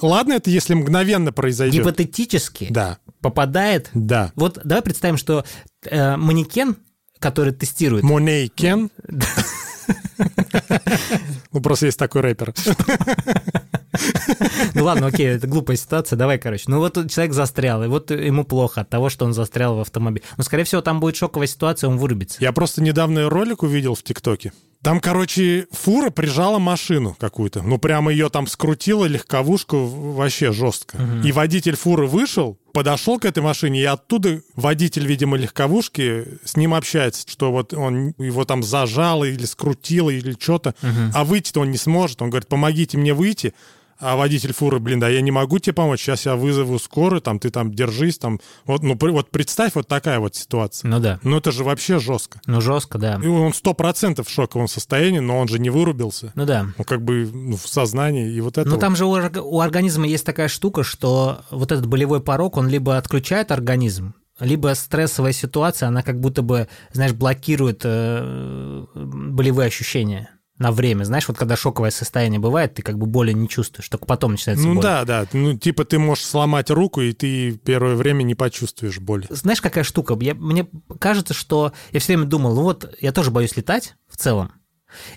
ладно, 0.02 0.34
это 0.34 0.50
если 0.50 0.74
мгновенно 0.74 1.32
произойдет. 1.32 1.84
Гипотетически 1.84 2.68
Да, 2.70 2.98
попадает... 3.22 3.90
да. 3.94 4.34
Вот 4.36 4.60
давай 4.66 4.82
представим, 4.82 5.16
что 5.16 5.46
э, 5.86 6.18
манекен, 6.18 6.76
который 7.20 7.54
тестирует... 7.54 8.04
Моней 8.04 8.50
Кен. 8.50 8.92
Ну, 11.54 11.62
просто 11.62 11.88
есть 11.88 11.98
такой 11.98 12.22
рэпер. 12.22 12.54
Ну 14.74 14.84
ладно, 14.84 15.08
окей, 15.08 15.28
это 15.28 15.48
глупая 15.48 15.78
ситуация, 15.78 16.18
давай, 16.18 16.38
короче. 16.38 16.66
Ну 16.68 16.80
вот 16.80 16.94
человек 17.10 17.34
застрял, 17.34 17.84
и 17.84 17.88
вот 17.88 18.12
ему 18.12 18.44
плохо 18.44 18.82
от 18.82 18.90
того, 18.90 19.10
что 19.10 19.26
он 19.26 19.34
застрял 19.34 19.76
в 19.76 19.80
автомобиле. 19.80 20.24
Но, 20.38 20.44
скорее 20.44 20.64
всего, 20.64 20.82
там 20.82 21.00
будет 21.00 21.16
шоковая 21.16 21.48
ситуация, 21.48 21.90
он 21.90 21.98
вырубится. 21.98 22.38
Я 22.42 22.52
просто 22.52 22.82
недавно 22.82 23.30
ролик 23.30 23.64
увидел 23.64 23.96
в 23.96 24.04
ТикТоке. 24.04 24.52
Там, 24.84 25.00
короче, 25.00 25.68
фура 25.72 26.12
прижала 26.12 26.60
машину 26.60 27.16
какую-то. 27.20 27.62
Ну, 27.64 27.78
прямо 27.80 28.12
ее 28.12 28.30
там 28.30 28.46
скрутила 28.48 29.06
легковушку 29.06 29.86
вообще 29.86 30.52
жестко. 30.52 30.98
И 31.24 31.32
водитель 31.32 31.76
фуры 31.76 32.06
вышел, 32.06 32.60
подошел 32.74 33.20
к 33.20 33.26
этой 33.26 33.42
машине, 33.42 33.82
и 33.82 33.86
оттуда 33.86 34.42
водитель, 34.56 35.06
видимо, 35.08 35.36
легковушки 35.36 36.40
с 36.46 36.56
ним 36.56 36.74
общается, 36.76 37.24
что 37.28 37.52
вот 37.52 37.74
он 37.74 38.14
его 38.20 38.46
там 38.46 38.62
зажал 38.64 39.24
или 39.24 39.46
скрутил, 39.46 40.10
или 40.10 40.36
что-то. 40.40 40.76
А 41.14 41.24
выйти-то 41.24 41.62
он 41.62 41.72
не 41.72 41.78
сможет. 41.78 42.22
Он 42.22 42.30
говорит, 42.30 42.48
помогите 42.48 42.98
мне 42.98 43.14
выйти. 43.14 43.54
А 44.00 44.16
водитель 44.16 44.54
фуры, 44.54 44.80
блин, 44.80 45.00
да 45.00 45.10
я 45.10 45.22
не 45.22 45.32
могу 45.32 45.58
тебе 45.60 45.74
помочь, 45.74 46.02
сейчас 46.02 46.26
я 46.26 46.36
вызову 46.36 46.78
скорую, 46.78 47.22
там 47.22 47.40
ты 47.40 47.50
там 47.50 47.74
держись, 47.74 48.18
там. 48.18 48.40
Вот, 48.66 48.84
ну, 48.84 48.96
при- 48.96 49.12
вот 49.12 49.32
представь 49.32 49.74
вот 49.76 49.88
такая 49.88 50.20
вот 50.20 50.36
ситуация. 50.36 50.90
Ну 50.90 51.00
да. 51.00 51.20
Ну, 51.24 51.38
это 51.38 51.52
же 51.52 51.64
вообще 51.64 52.00
жестко. 52.00 52.40
Ну 52.46 52.62
жестко, 52.62 53.00
да. 53.00 53.20
И 53.22 53.28
он 53.28 53.54
сто 53.54 53.74
процентов 53.74 54.28
в 54.28 54.32
шоковом 54.32 54.68
состоянии, 54.68 55.20
но 55.20 55.40
он 55.40 55.48
же 55.48 55.58
не 55.58 55.70
вырубился. 55.70 56.32
Ну 56.36 56.46
да. 56.46 56.68
Он 56.78 56.86
как 56.86 57.02
бы 57.02 57.30
ну, 57.34 57.58
в 57.58 57.68
сознании, 57.68 58.32
и 58.32 58.40
вот 58.40 58.58
это... 58.58 58.68
Ну 58.68 58.76
вот. 58.76 58.82
там 58.82 58.96
же 58.96 59.06
у, 59.06 59.12
у 59.14 59.60
организма 59.60 60.06
есть 60.08 60.26
такая 60.26 60.48
штука, 60.48 60.84
что 60.84 61.42
вот 61.50 61.72
этот 61.72 61.88
болевой 61.88 62.22
порог, 62.22 62.58
он 62.58 62.68
либо 62.68 62.98
отключает 62.98 63.52
организм, 63.52 64.14
либо 64.40 64.74
стрессовая 64.76 65.32
ситуация, 65.32 65.88
она 65.88 66.04
как 66.04 66.20
будто 66.20 66.44
бы, 66.44 66.68
знаешь, 66.94 67.14
блокирует 67.14 67.82
э, 67.84 68.86
болевые 68.94 69.68
ощущения 69.68 70.30
на 70.58 70.72
время. 70.72 71.04
Знаешь, 71.04 71.28
вот 71.28 71.38
когда 71.38 71.56
шоковое 71.56 71.92
состояние 71.92 72.40
бывает, 72.40 72.74
ты 72.74 72.82
как 72.82 72.98
бы 72.98 73.06
боли 73.06 73.32
не 73.32 73.48
чувствуешь, 73.48 73.88
только 73.90 74.06
потом 74.06 74.32
начинается 74.32 74.68
Ну 74.68 74.76
боль. 74.76 74.84
да, 74.84 75.06
да. 75.06 75.26
Ну, 75.34 75.58
типа 75.58 75.86
ты 75.86 76.00
можешь 76.00 76.26
сломать 76.26 76.70
руку, 76.70 77.02
и 77.02 77.14
ты 77.14 77.52
первое 77.58 77.96
время 77.96 78.24
не 78.24 78.36
почувствуешь 78.36 79.00
боль. 79.00 79.26
Знаешь, 79.30 79.62
какая 79.62 79.84
штука? 79.84 80.18
Я, 80.20 80.34
мне 80.34 80.68
кажется, 81.00 81.34
что 81.34 81.74
я 81.92 82.00
все 82.00 82.16
время 82.16 82.28
думал, 82.28 82.56
ну 82.56 82.64
вот 82.64 82.96
я 83.00 83.12
тоже 83.12 83.32
боюсь 83.32 83.56
летать 83.56 83.96
в 84.10 84.18
целом. 84.18 84.52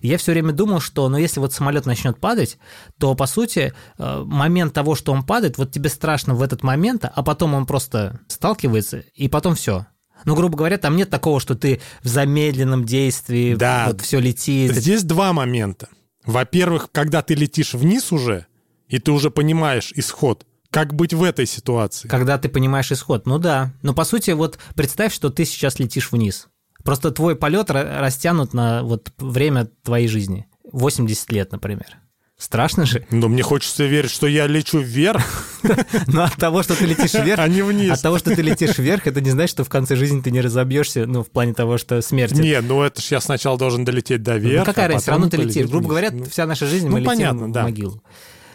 И 0.00 0.09
я 0.09 0.18
все 0.18 0.32
время 0.32 0.52
думал, 0.52 0.80
что, 0.80 1.09
ну, 1.09 1.16
если 1.16 1.38
вот 1.38 1.52
самолет 1.52 1.87
начнет 1.87 2.18
падать, 2.18 2.59
то, 2.99 3.14
по 3.14 3.26
сути, 3.26 3.73
э, 3.99 4.23
момент 4.26 4.75
того, 4.75 4.97
что 4.97 5.12
он 5.12 5.23
падает, 5.23 5.59
вот 5.59 5.70
тебе 5.70 5.88
страшно 5.88 6.35
в 6.35 6.42
этот 6.42 6.64
момент, 6.64 7.04
а 7.04 7.23
потом 7.23 7.54
он 7.54 7.66
просто 7.66 8.18
сталкивается, 8.26 9.04
и 9.14 9.28
потом 9.28 9.54
все. 9.54 9.87
Ну, 10.24 10.34
грубо 10.34 10.56
говоря, 10.56 10.78
там 10.78 10.96
нет 10.96 11.10
такого, 11.10 11.40
что 11.40 11.54
ты 11.54 11.80
в 12.02 12.08
замедленном 12.08 12.84
действии, 12.84 13.54
Да. 13.54 13.86
вот 13.88 14.00
все 14.02 14.18
летит. 14.20 14.74
Здесь 14.74 15.02
два 15.04 15.32
момента. 15.32 15.88
Во-первых, 16.24 16.88
когда 16.92 17.22
ты 17.22 17.34
летишь 17.34 17.74
вниз 17.74 18.12
уже, 18.12 18.46
и 18.88 18.98
ты 18.98 19.12
уже 19.12 19.30
понимаешь 19.30 19.92
исход, 19.94 20.46
как 20.70 20.94
быть 20.94 21.14
в 21.14 21.22
этой 21.22 21.46
ситуации. 21.46 22.08
Когда 22.08 22.38
ты 22.38 22.48
понимаешь 22.48 22.92
исход. 22.92 23.26
Ну 23.26 23.38
да. 23.38 23.72
Но 23.82 23.94
по 23.94 24.04
сути, 24.04 24.30
вот 24.32 24.58
представь, 24.74 25.12
что 25.14 25.30
ты 25.30 25.44
сейчас 25.44 25.78
летишь 25.78 26.12
вниз. 26.12 26.48
Просто 26.84 27.10
твой 27.10 27.36
полет 27.36 27.70
ра- 27.70 27.98
растянут 28.00 28.54
на 28.54 28.82
вот 28.82 29.12
время 29.18 29.68
твоей 29.82 30.06
жизни. 30.08 30.46
80 30.72 31.32
лет, 31.32 31.50
например. 31.52 31.98
Страшно 32.40 32.87
же. 32.87 33.06
Но 33.11 33.28
мне 33.28 33.42
хочется 33.42 33.85
верить, 33.85 34.11
что 34.11 34.26
я 34.26 34.47
лечу 34.47 34.78
вверх, 34.78 35.23
Но 36.06 36.25
от 36.25 36.37
того, 36.37 36.62
что 36.62 36.75
ты 36.75 36.87
летишь 36.87 37.12
вверх, 37.23 37.38
а 37.38 37.47
не 37.49 37.61
вниз. 37.61 37.92
от 37.92 38.00
того, 38.00 38.18
что 38.18 38.35
ты 38.35 38.40
летишь 38.40 38.78
вверх, 38.78 39.06
это 39.06 39.20
не 39.20 39.30
значит, 39.30 39.50
что 39.50 39.62
в 39.62 39.68
конце 39.68 39.94
жизни 39.94 40.23
ты 40.23 40.30
не 40.30 40.40
разобьешься, 40.40 41.04
ну, 41.06 41.23
в 41.23 41.28
плане 41.30 41.52
того, 41.52 41.76
что 41.76 42.00
смерть. 42.00 42.32
Не, 42.32 42.62
ну 42.62 42.82
это 42.82 43.02
ж 43.02 43.12
я 43.12 43.20
сначала 43.20 43.59
должен 43.59 43.85
долететь 43.85 44.23
до 44.23 44.38
верха. 44.38 44.59
ну, 44.61 44.64
какая 44.64 44.87
разница, 44.88 45.02
все 45.02 45.11
равно 45.11 45.28
ты 45.28 45.37
летишь. 45.37 45.68
Грубо 45.68 45.88
говоря, 45.90 46.11
Ну, 46.12 46.25
вся 46.25 46.47
наша 46.47 46.64
жизнь, 46.64 46.87
ну, 46.87 46.92
мы 46.94 47.00
летим 47.00 47.52
в 47.52 47.62
могилу. 47.62 48.02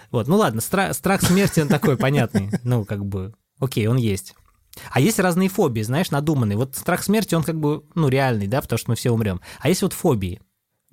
Вот, 0.10 0.28
ну 0.28 0.38
ладно, 0.38 0.62
стра- 0.62 0.92
страх 0.94 1.22
смерти, 1.22 1.60
он 1.60 1.68
такой 1.68 1.96
понятный. 1.96 2.50
Ну, 2.64 2.86
как 2.86 3.06
бы, 3.06 3.36
окей, 3.60 3.86
он 3.86 3.98
есть. 3.98 4.34
А 4.90 5.00
есть 5.00 5.20
разные 5.20 5.48
фобии, 5.48 5.82
знаешь, 5.82 6.10
надуманные. 6.10 6.58
Вот 6.58 6.76
страх 6.76 7.04
смерти, 7.04 7.36
он 7.36 7.44
как 7.44 7.60
бы, 7.60 7.84
ну, 7.94 8.10
реальный, 8.10 8.48
да, 8.48 8.62
потому 8.62 8.78
что 8.80 8.90
мы 8.90 8.96
все 8.96 9.12
умрем. 9.12 9.42
А 9.60 9.70
есть 9.70 9.84
вот 9.84 9.94
фобии. 9.94 10.42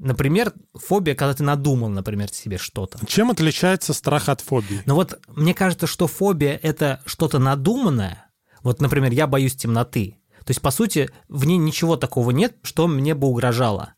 Например, 0.02 0.52
фобия, 0.74 1.14
когда 1.14 1.32
ты 1.32 1.44
надумал, 1.44 1.88
например, 1.88 2.28
себе 2.32 2.58
что-то. 2.58 2.98
Чем 3.06 3.30
отличается 3.30 3.94
страх 3.94 4.28
от 4.28 4.40
фобии? 4.40 4.82
Но 4.84 4.96
вот 4.96 5.20
мне 5.28 5.54
кажется, 5.54 5.86
что 5.86 6.08
фобия— 6.08 6.58
это 6.62 7.00
что-то 7.06 7.38
надуманное. 7.38 8.26
Вот, 8.64 8.80
например, 8.80 9.12
я 9.12 9.28
боюсь 9.28 9.54
темноты. 9.54 10.16
То 10.44 10.50
есть, 10.50 10.60
по 10.60 10.72
сути, 10.72 11.08
в 11.28 11.44
ней 11.44 11.56
ничего 11.56 11.96
такого 11.96 12.32
нет, 12.32 12.56
что 12.62 12.88
мне 12.88 13.14
бы 13.14 13.28
угрожало. 13.28 13.94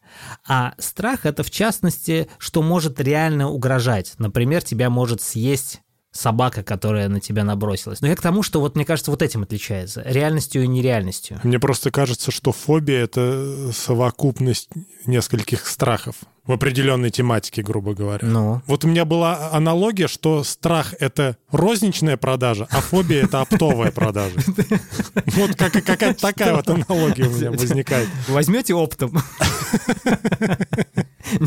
А 0.47 0.75
страх— 0.79 1.21
это, 1.25 1.43
в 1.43 1.51
частности, 1.51 2.29
что 2.37 2.61
может 2.61 3.01
реально 3.01 3.49
угрожать. 3.49 4.13
Например, 4.19 4.63
тебя 4.63 4.91
может 4.91 5.23
съесть 5.23 5.81
собака, 6.14 6.62
которая 6.62 7.09
на 7.09 7.21
тебя 7.21 7.44
набросилась. 7.44 8.00
Но 8.00 8.09
я 8.09 8.16
к 8.16 8.23
тому, 8.23 8.42
что 8.42 8.61
вот 8.61 8.76
мне 8.76 8.85
кажется, 8.85 9.11
вот 9.11 9.21
этим 9.21 9.42
отличается. 9.42 10.02
Реальностью 10.06 10.62
и 10.62 10.66
нереальностью. 10.66 11.40
Мне 11.42 11.59
просто 11.59 11.90
кажется, 11.90 12.30
что 12.30 12.52
фобия— 12.52 13.04
это 13.04 13.73
совокупность 13.73 14.71
нескольких 15.04 15.66
страхов 15.66 16.14
в 16.47 16.53
определенной 16.53 17.11
тематике, 17.11 17.63
грубо 17.63 17.95
говоря. 17.95 18.27
Ну, 18.27 18.61
Вот 18.67 18.85
у 18.85 18.89
меня 18.89 19.05
была 19.05 19.51
аналогия, 19.53 20.09
что 20.09 20.45
страх— 20.45 20.95
это 21.01 21.37
розничная 21.51 22.17
продажа, 22.19 22.67
а 22.71 22.81
фобия— 22.81 23.25
это 23.25 23.41
оптовая 23.41 23.91
продажа. 23.93 24.37
Вот 25.27 25.57
как- 25.57 25.73
какая-то 25.73 26.21
такая 26.21 26.55
вот 26.55 26.69
аналогия 26.69 27.25
у 27.29 27.31
меня 27.33 27.51
возникает. 27.51 28.09
возьмете 28.29 28.75
оптом. 28.75 29.17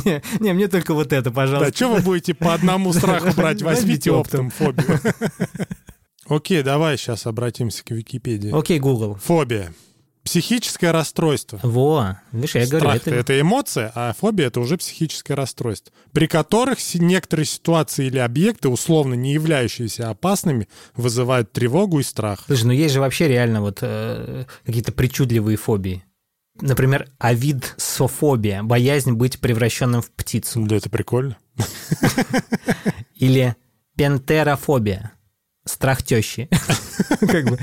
Не, 0.05 0.21
не, 0.39 0.53
мне 0.53 0.67
только 0.67 0.93
вот 0.93 1.13
это, 1.13 1.29
Да, 1.29 1.31
пожалуйста. 1.31 1.75
что 1.75 1.93
вы 1.93 2.01
будете 2.01 2.33
по 2.33 2.53
одному 2.53 2.91
страху 2.93 3.33
брать? 3.35 3.61
Возьмите 3.61 4.11
оптом 4.11 4.49
фобию. 4.49 4.99
Окей, 6.27 6.61
давай 6.63 6.97
сейчас 6.97 7.25
обратимся 7.25 7.85
к 7.85 7.91
Википедии. 7.91 8.51
Окей, 8.57 8.79
Google. 8.79 9.15
Фобия. 9.23 9.73
Психическое 10.27 10.91
расстройство. 10.91 11.59
Во, 11.63 12.19
видишь, 12.33 12.55
я 12.55 12.67
говорю, 12.67 12.79
Страх-то 12.79 13.09
это... 13.11 13.19
это 13.19 13.41
эмоция, 13.41 13.91
а 13.95 14.13
фобия 14.13 14.47
это 14.47 14.59
уже 14.59 14.77
психическое 14.77 15.35
расстройство, 15.35 15.93
при 16.11 16.27
которых 16.27 16.79
некоторые 16.95 17.45
ситуации 17.45 18.07
или 18.07 18.17
объекты, 18.17 18.67
условно 18.67 19.13
не 19.13 19.33
являющиеся 19.33 20.09
опасными, 20.09 20.67
вызывают 20.95 21.53
тревогу 21.53 21.99
и 21.99 22.03
страх. 22.03 22.43
Слушай, 22.45 22.65
ну 22.65 22.71
есть 22.73 22.93
же 22.93 22.99
вообще 22.99 23.29
реально 23.29 23.61
вот 23.61 23.79
э, 23.81 24.45
какие-то 24.65 24.91
причудливые 24.91 25.55
фобии. 25.55 26.03
Например, 26.59 27.07
авидсофобия, 27.19 28.63
боязнь 28.63 29.13
быть 29.13 29.39
превращенным 29.39 30.01
в 30.01 30.11
птицу. 30.11 30.65
Да, 30.65 30.75
это 30.75 30.89
прикольно. 30.89 31.37
Или 33.15 33.55
пентерофобия, 33.95 35.13
страх 35.67 36.03
тещи. 36.03 36.49
Как 37.19 37.45
бы 37.45 37.57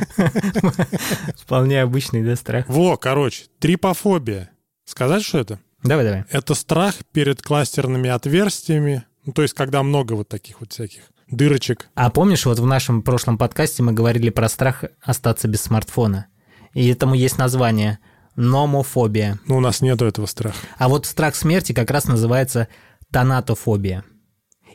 вполне 1.37 1.83
обычный, 1.83 2.23
да, 2.23 2.37
страх. 2.37 2.67
Во, 2.69 2.97
короче, 2.97 3.45
трипофобия. 3.59 4.51
Сказать, 4.85 5.23
что 5.23 5.39
это? 5.39 5.61
Давай, 5.83 6.05
давай. 6.05 6.25
Это 6.31 6.55
страх 6.55 6.97
перед 7.13 7.43
кластерными 7.43 8.09
отверстиями, 8.09 9.05
ну, 9.27 9.33
то 9.33 9.43
есть 9.43 9.55
когда 9.55 9.83
много 9.83 10.15
вот 10.15 10.29
таких 10.29 10.61
вот 10.61 10.73
всяких 10.73 11.03
дырочек. 11.31 11.89
А 11.95 12.11
помнишь, 12.11 12.47
вот 12.47 12.59
в 12.59 12.67
нашем 12.67 13.03
прошлом 13.03 13.39
подкасте 13.39 13.83
мы 13.83 13.93
говорили 13.93 14.31
про 14.31 14.49
страх 14.49 14.85
остаться 15.03 15.49
без 15.49 15.63
смартфона. 15.63 16.27
И 16.73 16.89
этому 16.89 17.15
есть 17.15 17.39
название 17.39 17.99
номофобия. 18.37 19.39
Ну, 19.47 19.57
у 19.57 19.61
нас 19.61 19.81
нету 19.81 20.05
этого 20.05 20.27
страха. 20.27 20.57
А 20.77 20.89
вот 20.89 21.07
страх 21.07 21.37
смерти 21.37 21.73
как 21.73 21.91
раз 21.91 22.07
называется 22.07 22.69
тонатофобия. 23.11 24.05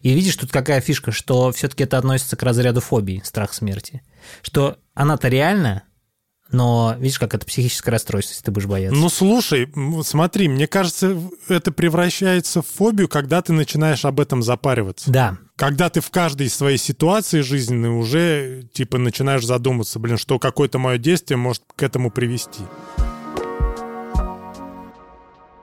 И 0.02 0.14
видишь, 0.14 0.36
тут 0.36 0.52
какая 0.52 0.82
фишка, 0.82 1.12
что 1.12 1.52
все-таки 1.52 1.84
это 1.84 1.98
относится 1.98 2.36
к 2.36 2.44
разряду 2.44 2.82
фобии, 2.82 3.22
страх 3.26 3.54
смерти. 3.54 4.02
Что 4.42 4.78
она-то 4.94 5.28
реальна, 5.28 5.84
но 6.52 6.96
видишь, 6.98 7.20
как 7.20 7.36
это 7.36 7.46
психическое 7.46 7.92
расстройство, 7.92 8.32
если 8.32 8.46
ты 8.46 8.52
будешь 8.52 8.66
бояться. 8.66 9.00
Ну, 9.00 9.10
слушай, 9.10 9.72
смотри, 10.04 10.48
мне 10.48 10.68
кажется, 10.68 11.16
это 11.48 11.72
превращается 11.72 12.62
в 12.62 12.68
фобию, 12.68 13.08
когда 13.08 13.42
ты 13.42 13.54
начинаешь 13.54 14.04
об 14.04 14.20
этом 14.20 14.42
запариваться. 14.42 15.12
Да. 15.12 15.38
Когда 15.56 15.90
ты 15.90 16.02
в 16.02 16.10
каждой 16.10 16.50
своей 16.50 16.78
ситуации 16.78 17.42
жизненной 17.42 17.90
уже, 17.90 18.64
типа, 18.74 18.98
начинаешь 18.98 19.46
задуматься, 19.46 20.00
блин, 20.00 20.18
что 20.18 20.40
какое-то 20.40 20.80
мое 20.80 20.98
действие 20.98 21.38
может 21.38 21.64
к 21.76 21.84
этому 21.84 22.10
привести. 22.10 22.64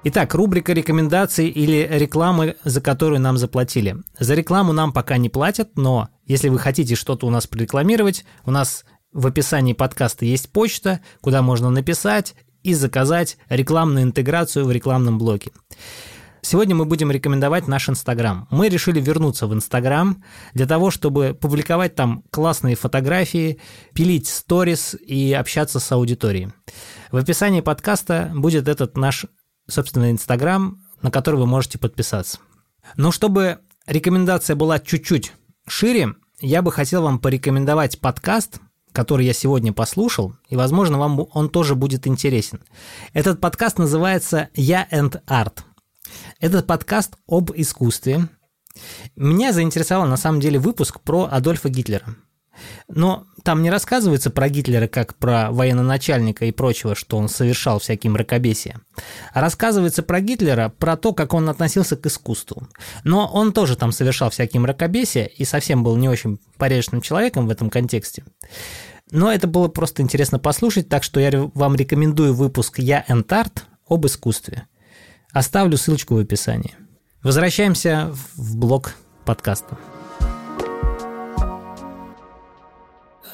Итак, 0.09 0.35
рубрика 0.35 0.73
рекомендаций 0.73 1.49
или 1.49 1.85
рекламы, 1.91 2.55
за 2.63 2.81
которую 2.81 3.19
нам 3.19 3.37
заплатили. 3.39 3.97
За 4.21 4.35
рекламу 4.35 4.73
нам 4.73 4.93
пока 4.93 5.17
не 5.17 5.29
платят, 5.29 5.71
но 5.75 6.11
если 6.27 6.49
вы 6.49 6.61
хотите 6.61 6.95
что-то 6.95 7.27
у 7.27 7.31
нас 7.31 7.49
прорекламировать, 7.49 8.25
у 8.45 8.53
нас 8.53 8.85
в 9.13 9.27
описании 9.27 9.73
подкаста 9.73 10.25
есть 10.25 10.53
почта, 10.53 11.01
куда 11.23 11.43
можно 11.43 11.71
написать 11.71 12.37
и 12.63 12.73
заказать 12.73 13.37
рекламную 13.49 14.05
интеграцию 14.05 14.65
в 14.65 14.71
рекламном 14.71 15.19
блоке. 15.19 15.51
Сегодня 16.41 16.77
мы 16.77 16.85
будем 16.85 17.11
рекомендовать 17.11 17.67
наш 17.67 17.89
Инстаграм. 17.89 18.47
Мы 18.53 18.69
решили 18.69 19.01
вернуться 19.01 19.49
в 19.49 19.55
Инстаграм 19.55 20.23
для 20.55 20.67
того, 20.67 20.93
чтобы 20.93 21.35
публиковать 21.35 21.97
там 21.97 22.23
классные 22.31 22.77
фотографии, 22.77 23.59
пилить 23.93 24.29
сторис 24.29 24.95
и 24.95 25.33
общаться 25.33 25.81
с 25.81 25.91
аудиторией. 25.91 26.53
В 27.11 27.17
описании 27.17 27.63
подкаста 27.63 28.31
будет 28.33 28.69
этот 28.69 28.97
наш, 28.97 29.27
собственный 29.69 30.11
Инстаграм, 30.11 30.83
на 31.03 31.11
который 31.11 31.37
вы 31.37 31.47
можете 31.47 31.79
подписаться. 31.79 32.39
Но 32.97 33.11
чтобы 33.13 33.61
рекомендация 33.87 34.57
была 34.57 34.79
чуть-чуть 34.79 35.33
шире, 35.67 36.15
я 36.41 36.63
бы 36.63 36.71
хотел 36.73 37.03
вам 37.03 37.19
порекомендовать 37.19 38.01
подкаст, 38.01 38.61
который 38.93 39.27
я 39.27 39.33
сегодня 39.33 39.73
послушал, 39.73 40.35
и, 40.49 40.57
возможно, 40.57 40.99
вам 40.99 41.27
он 41.33 41.49
тоже 41.49 41.75
будет 41.75 42.07
интересен. 42.07 42.61
Этот 43.13 43.41
подкаст 43.41 43.79
называется 43.79 44.49
«Я 44.55 44.87
and 44.91 45.23
Art». 45.27 45.61
Этот 46.41 46.67
подкаст 46.67 47.17
об 47.27 47.51
искусстве. 47.55 48.29
Меня 49.17 49.53
заинтересовал, 49.53 50.07
на 50.07 50.17
самом 50.17 50.41
деле, 50.41 50.59
выпуск 50.59 51.01
про 51.01 51.29
Адольфа 51.31 51.69
Гитлера. 51.69 52.07
Но 52.89 53.27
там 53.47 53.63
не 53.63 53.71
рассказывается 53.71 54.31
про 54.31 54.49
Гитлера 54.49 54.89
как 54.89 55.15
про 55.15 55.53
военноначальника 55.53 56.47
и 56.47 56.51
прочего, 56.51 56.97
что 56.97 57.17
он 57.17 57.29
совершал 57.29 57.79
всякие 57.79 58.11
мракобесия. 58.11 58.81
А 59.33 59.41
рассказывается 59.41 60.03
про 60.03 60.21
Гитлера, 60.21 60.69
про 60.69 60.97
то, 60.97 61.13
как 61.13 61.33
он 61.33 61.49
относился 61.49 61.97
к 61.97 62.05
искусству. 62.07 62.67
Но 63.05 63.29
он 63.29 63.53
тоже 63.53 63.77
там 63.77 63.93
совершал 63.93 64.31
всякие 64.31 64.61
мракобесия 64.61 65.27
и 65.27 65.45
совсем 65.45 65.85
был 65.85 65.95
не 65.95 66.09
очень 66.09 66.41
порядочным 66.59 67.01
человеком 67.03 67.47
в 67.47 67.51
этом 67.51 67.71
контексте. 67.71 68.25
Но 69.13 69.33
это 69.33 69.47
было 69.47 69.69
просто 69.69 70.03
интересно 70.03 70.41
послушать, 70.41 70.89
так 70.89 71.05
что 71.05 71.21
я 71.21 71.49
вам 71.55 71.77
рекомендую 71.77 72.35
выпуск 72.35 72.81
«Я 72.81 73.05
Энтарт» 73.07 73.67
об 73.89 74.07
искусстве. 74.07 74.67
Оставлю 75.33 75.77
ссылочку 75.77 76.17
в 76.17 76.19
описании. 76.19 76.75
Возвращаемся 77.23 78.13
в 78.35 78.57
блок 78.57 78.95
подкаста. 79.25 79.79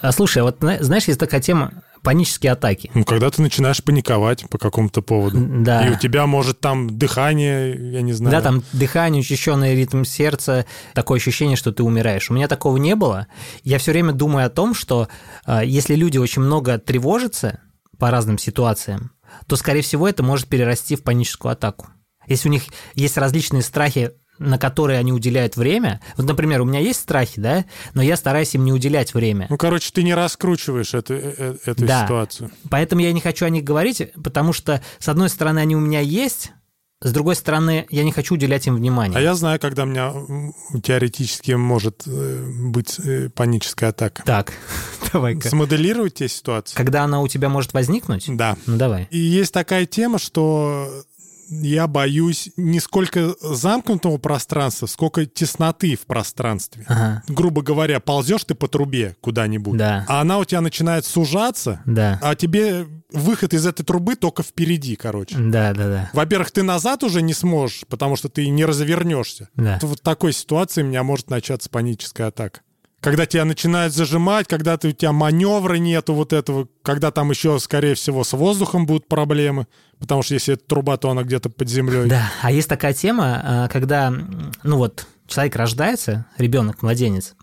А 0.03 0.13
слушай, 0.13 0.39
а 0.39 0.45
вот 0.45 0.59
знаешь, 0.61 1.05
есть 1.05 1.21
такая 1.21 1.41
тема 1.41 1.73
панические 2.03 2.53
атаки. 2.53 2.91
Ну, 2.95 3.05
когда 3.05 3.31
ты 3.31 3.41
начинаешь 3.41 3.83
паниковать 3.83 4.49
по 4.51 4.59
какому-то 4.59 5.03
поводу. 5.03 5.39
Да. 5.39 5.87
И 5.87 5.93
у 5.93 5.99
тебя 5.99 6.27
может 6.27 6.61
там 6.61 6.99
дыхание, 6.99 7.93
я 7.93 8.03
не 8.03 8.13
знаю. 8.13 8.33
Да, 8.33 8.43
там 8.43 8.65
дыхание, 8.73 9.21
учащенный 9.21 9.77
ритм 9.77 10.03
сердца, 10.03 10.67
такое 10.95 11.19
ощущение, 11.19 11.57
что 11.57 11.73
ты 11.73 11.85
умираешь. 11.85 12.29
У 12.31 12.35
меня 12.35 12.49
такого 12.49 12.77
не 12.77 12.97
было. 12.97 13.29
Я 13.63 13.79
все 13.79 13.93
время 13.93 14.13
думаю 14.13 14.47
о 14.47 14.51
том, 14.51 14.75
что 14.75 15.09
э, 15.47 15.61
если 15.65 15.95
люди 15.95 16.19
очень 16.19 16.43
много 16.43 16.79
тревожатся 16.79 17.61
по 17.99 18.11
разным 18.11 18.37
ситуациям, 18.37 19.13
то, 19.47 19.55
скорее 19.55 19.83
всего, 19.83 20.09
это 20.09 20.25
может 20.25 20.49
перерасти 20.49 20.97
в 20.97 21.05
паническую 21.05 21.53
атаку. 21.53 21.87
Если 22.27 22.49
у 22.49 22.53
них 22.53 22.65
есть 22.95 23.17
различные 23.17 23.63
страхи 23.63 24.13
на 24.39 24.59
которые 24.59 24.99
они 24.99 25.13
уделяют 25.13 25.57
время. 25.57 26.01
Вот, 26.17 26.27
например, 26.27 26.61
у 26.63 26.65
меня 26.65 26.81
есть 26.81 27.01
страхи, 27.01 27.41
да, 27.41 27.65
но 27.95 28.03
я 28.03 28.17
стараюсь 28.17 28.55
им 28.55 28.65
не 28.65 28.73
уделять 28.73 29.15
время. 29.15 29.47
Ну, 29.51 29.57
короче, 29.57 29.91
ты 29.93 30.03
не 30.03 30.15
раскручиваешь 30.15 30.95
эту, 30.95 31.15
э, 31.15 31.35
э, 31.37 31.57
эту 31.67 31.87
да. 31.87 32.05
ситуацию. 32.05 32.51
Поэтому 32.71 33.03
я 33.03 33.13
не 33.13 33.21
хочу 33.21 33.47
о 33.47 33.51
них 33.51 33.65
говорить, 33.65 34.13
потому 34.23 34.53
что, 34.53 34.83
с 34.99 35.09
одной 35.09 35.29
стороны, 35.29 35.61
они 35.61 35.77
у 35.77 35.81
меня 35.81 36.01
есть, 36.01 36.53
с 37.01 37.13
другой 37.13 37.35
стороны, 37.35 37.87
я 37.91 38.05
не 38.05 38.13
хочу 38.13 38.35
уделять 38.35 38.67
им 38.69 38.77
внимание. 38.77 39.19
А 39.19 39.21
я 39.21 39.35
знаю, 39.35 39.59
когда 39.59 39.83
у 39.83 39.87
меня 39.87 40.13
теоретически 40.83 41.53
может 41.53 42.05
э, 42.07 42.47
быть 42.71 43.01
паническая 43.35 43.91
атака. 43.91 44.23
Так, 44.25 44.53
давай-ка. 45.13 45.49
Смоделировать 45.49 46.15
те 46.15 46.29
ситуации. 46.29 46.77
Когда 46.77 47.03
она 47.03 47.21
у 47.21 47.29
тебя 47.29 47.49
может 47.49 47.75
возникнуть? 47.75 48.25
Да. 48.29 48.57
Ну, 48.67 48.77
давай. 48.77 49.09
И 49.11 49.19
есть 49.19 49.53
такая 49.53 49.85
тема, 49.85 50.19
что 50.19 51.05
я 51.61 51.87
боюсь 51.87 52.51
не 52.57 52.81
сколько 52.81 53.35
замкнутого 53.43 54.17
пространства, 54.17 54.87
сколько 54.87 55.27
тесноты 55.27 55.97
в 55.97 56.07
пространстве. 56.07 56.85
Ага. 56.89 57.23
Грубо 57.29 57.61
говоря, 57.63 58.01
ползешь 58.01 58.45
ты 58.45 58.55
по 58.55 58.69
трубе 58.69 59.17
куда-нибудь, 59.21 59.77
Да. 59.79 60.07
а 60.09 60.21
она 60.23 60.39
у 60.39 60.45
тебя 60.45 60.63
начинает 60.63 61.05
сужаться, 61.05 61.83
Да. 61.85 62.19
а 62.23 62.35
тебе 62.35 62.87
выход 63.13 63.53
из 63.53 63.67
этой 63.67 63.85
трубы 63.85 64.17
только 64.17 64.43
впереди, 64.43 64.97
короче. 64.97 65.37
Да, 65.39 65.75
да, 65.75 65.87
да. 65.89 66.11
Во-первых, 66.15 66.51
ты 66.51 66.63
назад 66.63 67.05
уже 67.05 67.21
не 67.21 67.35
сможешь, 67.35 67.83
потому 67.89 68.17
что 68.17 68.31
ты 68.31 68.49
не 68.49 68.65
развернешься. 68.65 69.51
Да. 69.55 69.79
Вот 69.83 70.01
в 70.01 70.03
такой 70.03 70.33
ситуации 70.33 70.83
у 70.83 70.87
меня 70.87 71.03
может 71.03 71.29
начаться 71.29 71.69
паническая 71.69 72.29
атака. 72.29 72.61
Когда 73.03 73.27
тебя 73.27 73.45
начинают 73.45 73.93
зажимать, 73.93 74.47
когда 74.47 74.77
ты, 74.77 74.89
у 74.89 74.93
тебя 74.93 75.11
маневра 75.11 75.75
нету 75.75 76.15
вот 76.15 76.33
этого, 76.33 76.69
когда 76.83 77.11
там 77.11 77.31
еще, 77.31 77.59
скорее 77.59 77.95
всего, 77.97 78.23
с 78.23 78.33
воздухом 78.33 78.87
будут 78.87 79.09
проблемы, 79.09 79.67
потому 79.99 80.23
что 80.23 80.35
если 80.35 80.55
это 80.55 80.65
труба, 80.65 80.97
то 80.97 81.11
она 81.11 81.25
где-то 81.25 81.51
под 81.51 81.69
землей. 81.69 82.09
Да, 82.09 82.31
а 82.43 82.53
есть 82.53 82.69
такая 82.69 82.95
тема, 82.95 83.41
а, 83.45 83.69
когда, 83.69 84.11
ну 84.63 84.77
вот, 84.77 85.05
человек 85.27 85.57
рождается, 85.57 86.27
ребенок, 86.39 86.83
младенец, 86.83 87.35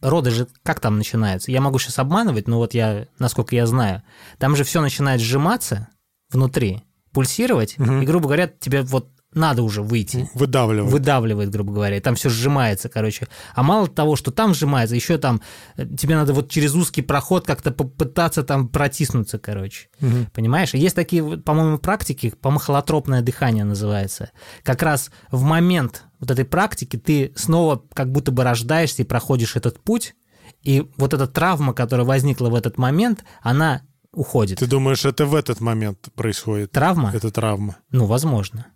роды 0.00 0.30
же 0.30 0.48
как 0.62 0.80
там 0.80 0.96
начинаются? 0.96 1.50
Я 1.52 1.60
могу 1.60 1.78
сейчас 1.78 1.98
обманывать, 1.98 2.48
но 2.48 2.56
вот 2.56 2.72
я, 2.72 3.06
насколько 3.18 3.54
я 3.54 3.66
знаю, 3.66 4.02
там 4.38 4.56
же 4.56 4.64
все 4.64 4.80
начинает 4.80 5.20
сжиматься 5.20 5.88
внутри, 6.30 6.84
пульсировать, 7.12 7.76
Мгм. 7.76 8.00
и, 8.00 8.06
грубо 8.06 8.28
говоря, 8.28 8.46
тебе 8.48 8.80
вот 8.80 9.10
надо 9.34 9.62
уже 9.62 9.82
выйти. 9.82 10.28
Выдавливает. 10.34 10.92
Выдавливает, 10.92 11.50
грубо 11.50 11.72
говоря, 11.72 11.96
и 11.96 12.00
там 12.00 12.14
все 12.14 12.28
сжимается, 12.28 12.88
короче. 12.88 13.28
А 13.54 13.62
мало 13.62 13.88
того, 13.88 14.16
что 14.16 14.30
там 14.30 14.54
сжимается, 14.54 14.94
еще 14.94 15.18
там 15.18 15.40
э, 15.76 15.86
тебе 15.86 16.16
надо 16.16 16.32
вот 16.32 16.50
через 16.50 16.74
узкий 16.74 17.02
проход 17.02 17.46
как-то 17.46 17.70
попытаться 17.70 18.42
там 18.42 18.68
протиснуться, 18.68 19.38
короче. 19.38 19.88
Мгм. 20.00 20.26
Понимаешь? 20.32 20.74
И 20.74 20.78
Есть 20.78 20.96
такие, 20.96 21.38
по-моему, 21.38 21.78
практики, 21.78 22.32
по-моему, 22.40 22.60
холотропное 22.60 23.22
дыхание 23.22 23.64
называется. 23.64 24.30
Как 24.62 24.82
раз 24.82 25.10
в 25.30 25.42
момент 25.42 26.04
вот 26.20 26.30
этой 26.30 26.44
практики 26.44 26.96
ты 26.96 27.32
снова 27.36 27.82
как 27.94 28.12
будто 28.12 28.32
бы 28.32 28.44
рождаешься 28.44 29.02
и 29.02 29.06
проходишь 29.06 29.56
этот 29.56 29.80
путь, 29.80 30.14
и 30.62 30.88
вот 30.96 31.14
эта 31.14 31.26
травма, 31.26 31.72
которая 31.72 32.06
возникла 32.06 32.48
в 32.48 32.54
этот 32.54 32.78
момент, 32.78 33.24
она 33.42 33.82
уходит. 34.12 34.58
Ты 34.58 34.66
думаешь, 34.66 35.04
это 35.04 35.26
в 35.26 35.34
этот 35.34 35.60
момент 35.60 36.08
происходит? 36.14 36.70
Травма? 36.70 37.10
Это 37.14 37.30
травма. 37.30 37.76
Ну, 37.90 38.06
возможно. 38.06 38.66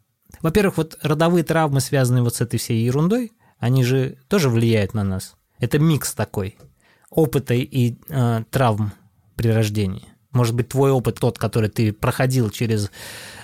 Во-первых, 0.43 0.77
вот 0.77 0.99
родовые 1.03 1.45
травмы, 1.45 1.81
связанные 1.81 2.23
вот 2.23 2.35
с 2.35 2.41
этой 2.41 2.59
всей 2.59 2.85
ерундой, 2.85 3.33
они 3.59 3.85
же 3.85 4.19
тоже 4.29 4.51
влияют 4.51 4.95
на 4.95 5.05
нас. 5.05 5.35
Это 5.59 5.79
микс 5.79 6.15
такой 6.15 6.57
опыта 7.11 7.55
и 7.55 7.97
э, 8.09 8.45
травм 8.51 8.93
при 9.37 9.49
рождении. 9.49 10.05
Может 10.33 10.55
быть, 10.55 10.69
твой 10.69 10.91
опыт 10.91 11.19
тот, 11.19 11.39
который 11.39 11.71
ты 11.71 11.93
проходил 11.93 12.51
через 12.51 12.91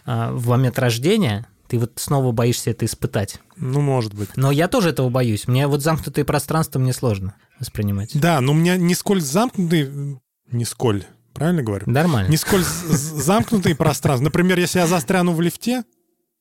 э, 0.04 0.30
в 0.32 0.48
момент 0.48 0.78
рождения, 0.78 1.46
ты 1.68 1.78
вот 1.78 1.92
снова 1.96 2.32
боишься 2.32 2.70
это 2.70 2.84
испытать. 2.84 3.38
Ну, 3.56 3.80
может 3.80 4.12
быть. 4.12 4.28
Но 4.36 4.50
я 4.50 4.68
тоже 4.68 4.90
этого 4.90 5.08
боюсь. 5.08 5.48
Мне 5.48 5.66
вот 5.66 5.82
замкнутые 5.82 6.26
пространства 6.26 6.78
мне 6.78 6.92
сложно 6.92 7.34
воспринимать. 7.58 8.10
Да, 8.12 8.40
но 8.42 8.52
у 8.52 8.54
меня 8.54 8.76
не 8.76 8.94
сколь 8.94 9.22
замкнутый... 9.22 10.18
Не 10.50 10.66
сколь, 10.66 11.04
правильно 11.32 11.62
говорю? 11.62 11.90
Нормально. 11.90 12.28
Не 12.28 12.36
сколь 12.36 12.62
замкнутые 12.62 13.74
пространства. 13.74 14.24
Например, 14.24 14.58
если 14.58 14.80
я 14.80 14.86
застряну 14.86 15.32
в 15.32 15.40
лифте, 15.40 15.84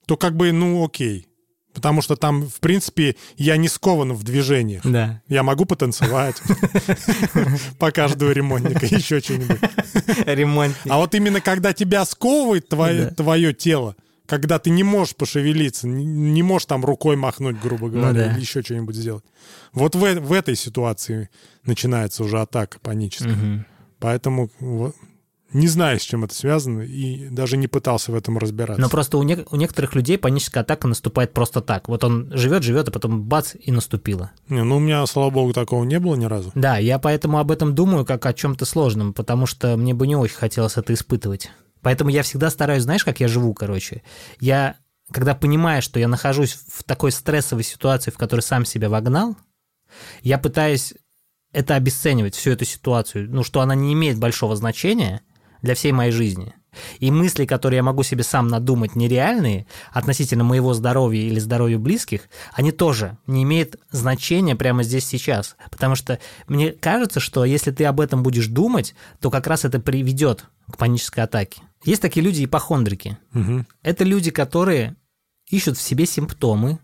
то 0.06 0.18
как 0.18 0.36
бы, 0.36 0.52
ну, 0.52 0.84
окей. 0.84 1.28
Потому 1.74 2.02
что 2.02 2.18
там, 2.18 2.48
в 2.50 2.60
принципе, 2.60 3.16
я 3.38 3.56
не 3.56 3.70
скован 3.70 4.12
в 4.12 4.24
движениях. 4.24 4.82
Да. 4.86 5.22
Я 5.30 5.42
могу 5.42 5.64
потанцевать, 5.64 6.36
пока 7.80 8.08
жду 8.10 8.30
ремонтника, 8.32 8.86
еще 8.94 9.20
что-нибудь. 9.22 9.58
А 10.90 10.98
вот 10.98 11.16
именно 11.16 11.42
когда 11.42 11.74
тебя 11.74 12.04
сковывает 12.06 12.68
твое, 12.68 13.54
тело, 13.54 13.96
когда 14.26 14.60
ты 14.60 14.70
не 14.70 14.84
можешь 14.84 15.16
пошевелиться, 15.16 15.88
не- 15.88 16.44
можешь 16.44 16.66
там 16.66 16.84
рукой 16.86 17.16
махнуть, 17.16 17.60
грубо 17.62 17.90
говоря, 17.90 18.08
Ну 18.10 18.14
да. 18.16 18.32
или 18.34 18.42
еще 18.42 18.62
что-нибудь 18.62 18.96
сделать. 18.96 19.24
Вот 19.74 19.96
в, 19.96 20.00
в 20.00 20.34
этой 20.34 20.56
ситуации 20.56 21.30
начинается 21.66 22.24
уже 22.24 22.40
атака 22.40 22.80
паническая. 22.80 23.66
Поэтому 24.00 24.50
вот, 24.60 24.96
Не 25.54 25.68
знаю, 25.68 26.00
с 26.00 26.04
чем 26.04 26.24
это 26.24 26.34
связано, 26.34 26.82
и 26.82 27.28
даже 27.30 27.58
не 27.58 27.68
пытался 27.68 28.12
в 28.12 28.16
этом 28.16 28.38
разбираться. 28.38 28.82
Но 28.82 28.90
просто 28.90 29.18
у, 29.18 29.24
не- 29.24 29.46
у 29.50 29.56
некоторых 29.56 29.96
людей 29.96 30.18
паническая 30.18 30.64
атака 30.64 30.88
наступает 30.88 31.34
просто 31.34 31.62
так. 31.62 31.90
Вот 31.90 32.04
он 32.04 32.32
живет, 32.34 32.64
живет, 32.64 32.88
а 32.88 32.92
потом 32.92 33.24
бац, 33.24 33.54
и 33.60 33.72
наступила. 33.72 34.32
Не, 34.50 34.64
ну, 34.64 34.78
у 34.78 34.80
меня, 34.80 35.06
слава 35.08 35.30
богу, 35.30 35.54
такого 35.54 35.84
не 35.84 36.00
было 36.00 36.16
ни 36.16 36.26
разу. 36.26 36.52
Да, 36.56 36.78
я 36.78 37.00
поэтому 37.00 37.38
об 37.38 37.52
этом 37.52 37.76
думаю 37.76 38.06
как 38.06 38.26
о 38.26 38.34
чем-то 38.34 38.66
сложном, 38.66 39.14
потому 39.14 39.46
что 39.46 39.76
мне 39.76 39.94
бы 39.94 40.08
не 40.08 40.16
очень 40.16 40.36
хотелось 40.36 40.78
это 40.78 40.94
испытывать. 40.94 41.52
Поэтому 41.82 42.10
я 42.12 42.24
всегда 42.24 42.50
стараюсь, 42.50 42.84
знаешь, 42.84 43.04
как 43.04 43.20
я 43.20 43.28
живу, 43.28 43.54
короче. 43.54 44.04
Я, 44.40 44.78
когда 45.12 45.36
понимаю, 45.36 45.82
что 45.82 46.00
я 46.00 46.08
нахожусь 46.08 46.60
в 46.68 46.84
такой 46.84 47.12
стрессовой 47.12 47.64
ситуации, 47.64 48.12
в 48.12 48.18
которой 48.18 48.42
сам 48.42 48.66
себя 48.66 48.90
вогнал, 48.90 49.36
я 50.22 50.38
пытаюсь 50.38 50.94
это 51.52 51.76
обесценивать, 51.76 52.36
всю 52.36 52.52
эту 52.52 52.64
ситуацию, 52.64 53.30
ну, 53.30 53.44
что 53.44 53.60
она 53.62 53.76
не 53.76 53.92
имеет 53.94 54.18
большого 54.18 54.56
значения 54.56 55.22
для 55.62 55.76
всей 55.76 55.92
моей 55.92 56.12
жизни. 56.12 56.54
И 57.00 57.12
мысли, 57.12 57.46
которые 57.46 57.78
я 57.78 57.84
могу 57.84 58.04
себе 58.04 58.24
сам 58.24 58.48
надумать, 58.48 58.96
нереальные, 58.96 59.66
относительно 59.92 60.44
моего 60.44 60.74
здоровья 60.74 61.22
или 61.22 61.40
здоровья 61.40 61.78
близких, 61.78 62.30
они 62.54 62.72
тоже 62.72 63.18
не 63.28 63.44
имеют 63.44 63.76
значения 63.92 64.56
прямо 64.56 64.84
здесь 64.84 65.06
сейчас. 65.06 65.58
Потому 65.70 65.96
что 65.96 66.20
мне 66.48 66.72
кажется, 66.72 67.20
что 67.20 67.44
если 67.44 67.72
ты 67.72 67.86
об 67.86 68.00
этом 68.00 68.24
будешь 68.24 68.48
думать, 68.48 68.96
то 69.20 69.30
как 69.30 69.48
раз 69.48 69.66
это 69.66 69.80
приведет 69.80 70.46
к 70.72 70.78
панической 70.78 71.24
атаке. 71.24 71.62
Есть 71.84 72.02
такие 72.02 72.24
люди 72.24 72.46
ипохондрики. 72.46 73.18
Мгм. 73.34 73.68
Это 73.84 74.04
люди, 74.06 74.32
которые 74.32 74.96
ищут 75.50 75.78
в 75.78 75.82
себе 75.82 76.06
симптомы, 76.06 76.80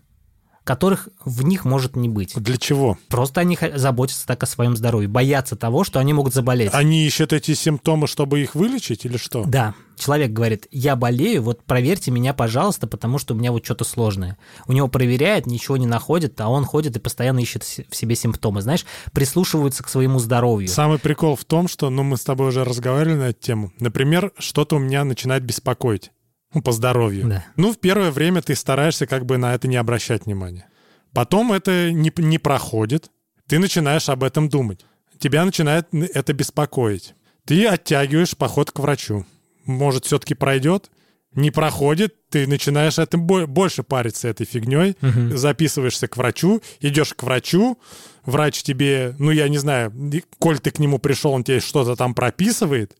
которых 0.68 1.08
в 1.24 1.44
них 1.44 1.64
может 1.64 1.96
не 1.96 2.10
быть. 2.10 2.34
Для 2.36 2.58
чего? 2.58 2.98
Просто 3.08 3.40
они 3.40 3.56
заботятся 3.76 4.26
так 4.26 4.42
о 4.42 4.46
своем 4.46 4.76
здоровье, 4.76 5.08
боятся 5.08 5.56
того, 5.56 5.82
что 5.82 5.98
они 5.98 6.12
могут 6.12 6.34
заболеть. 6.34 6.68
Они 6.74 7.06
ищут 7.06 7.32
эти 7.32 7.54
симптомы, 7.54 8.06
чтобы 8.06 8.42
их 8.42 8.54
вылечить 8.54 9.06
или 9.06 9.16
что? 9.16 9.44
Да, 9.46 9.74
человек 9.96 10.30
говорит, 10.32 10.66
я 10.70 10.94
болею, 10.94 11.42
вот 11.42 11.64
проверьте 11.64 12.10
меня, 12.10 12.34
пожалуйста, 12.34 12.86
потому 12.86 13.16
что 13.16 13.32
у 13.32 13.38
меня 13.38 13.50
вот 13.50 13.64
что-то 13.64 13.84
сложное. 13.84 14.36
У 14.66 14.72
него 14.74 14.88
проверяет, 14.88 15.46
ничего 15.46 15.78
не 15.78 15.86
находит, 15.86 16.38
а 16.38 16.50
он 16.50 16.66
ходит 16.66 16.94
и 16.96 17.00
постоянно 17.00 17.38
ищет 17.38 17.62
в 17.62 17.96
себе 17.96 18.14
симптомы, 18.14 18.60
знаешь, 18.60 18.84
прислушиваются 19.12 19.82
к 19.82 19.88
своему 19.88 20.18
здоровью. 20.18 20.68
Самый 20.68 20.98
прикол 20.98 21.34
в 21.34 21.46
том, 21.46 21.66
что, 21.68 21.88
ну, 21.88 22.02
мы 22.02 22.18
с 22.18 22.24
тобой 22.24 22.48
уже 22.48 22.64
разговаривали 22.64 23.16
на 23.16 23.28
эту 23.30 23.40
тему. 23.40 23.72
Например, 23.80 24.32
что-то 24.36 24.76
у 24.76 24.80
меня 24.80 25.04
начинает 25.04 25.44
беспокоить. 25.44 26.10
Ну, 26.54 26.62
по 26.62 26.72
здоровью. 26.72 27.26
Да. 27.28 27.44
Ну, 27.56 27.72
в 27.72 27.78
первое 27.78 28.10
время 28.10 28.40
ты 28.42 28.54
стараешься 28.54 29.06
как 29.06 29.26
бы 29.26 29.36
на 29.36 29.54
это 29.54 29.68
не 29.68 29.76
обращать 29.76 30.26
внимания. 30.26 30.66
Потом 31.12 31.52
это 31.52 31.92
не, 31.92 32.12
не 32.16 32.38
проходит, 32.38 33.10
ты 33.46 33.58
начинаешь 33.58 34.08
об 34.08 34.24
этом 34.24 34.48
думать. 34.48 34.84
Тебя 35.18 35.44
начинает 35.44 35.88
это 35.92 36.32
беспокоить. 36.32 37.14
Ты 37.44 37.66
оттягиваешь 37.66 38.36
поход 38.36 38.70
к 38.70 38.78
врачу. 38.78 39.26
Может, 39.64 40.04
все-таки 40.06 40.34
пройдет? 40.34 40.90
Не 41.34 41.50
проходит, 41.50 42.14
ты 42.30 42.46
начинаешь 42.46 42.96
бо- 43.12 43.46
больше 43.46 43.82
париться 43.82 44.28
этой 44.28 44.46
фигней, 44.46 44.96
записываешься 45.36 46.08
к 46.08 46.16
врачу, 46.16 46.62
идешь 46.80 47.12
к 47.14 47.22
врачу, 47.22 47.78
врач 48.24 48.62
тебе, 48.62 49.14
ну 49.18 49.30
я 49.30 49.48
не 49.48 49.58
знаю, 49.58 49.92
коль 50.38 50.58
ты 50.58 50.70
к 50.70 50.78
нему 50.78 50.98
пришел, 50.98 51.32
он 51.32 51.44
тебе 51.44 51.60
что-то 51.60 51.96
там 51.96 52.14
прописывает, 52.14 52.96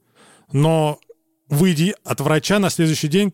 но 0.53 0.99
выйди 1.49 1.95
от 2.05 2.21
врача 2.21 2.59
на 2.59 2.71
следующий 2.71 3.09
день, 3.09 3.33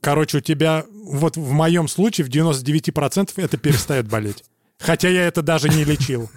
короче, 0.00 0.38
у 0.38 0.40
тебя, 0.40 0.84
вот 1.04 1.36
в 1.36 1.52
моем 1.52 1.88
случае, 1.88 2.26
в 2.26 2.30
99% 2.30 3.32
это 3.36 3.56
перестает 3.56 4.08
болеть. 4.08 4.44
Хотя 4.78 5.08
я 5.08 5.26
это 5.26 5.42
даже 5.42 5.68
не 5.68 5.84
лечил. 5.84 6.28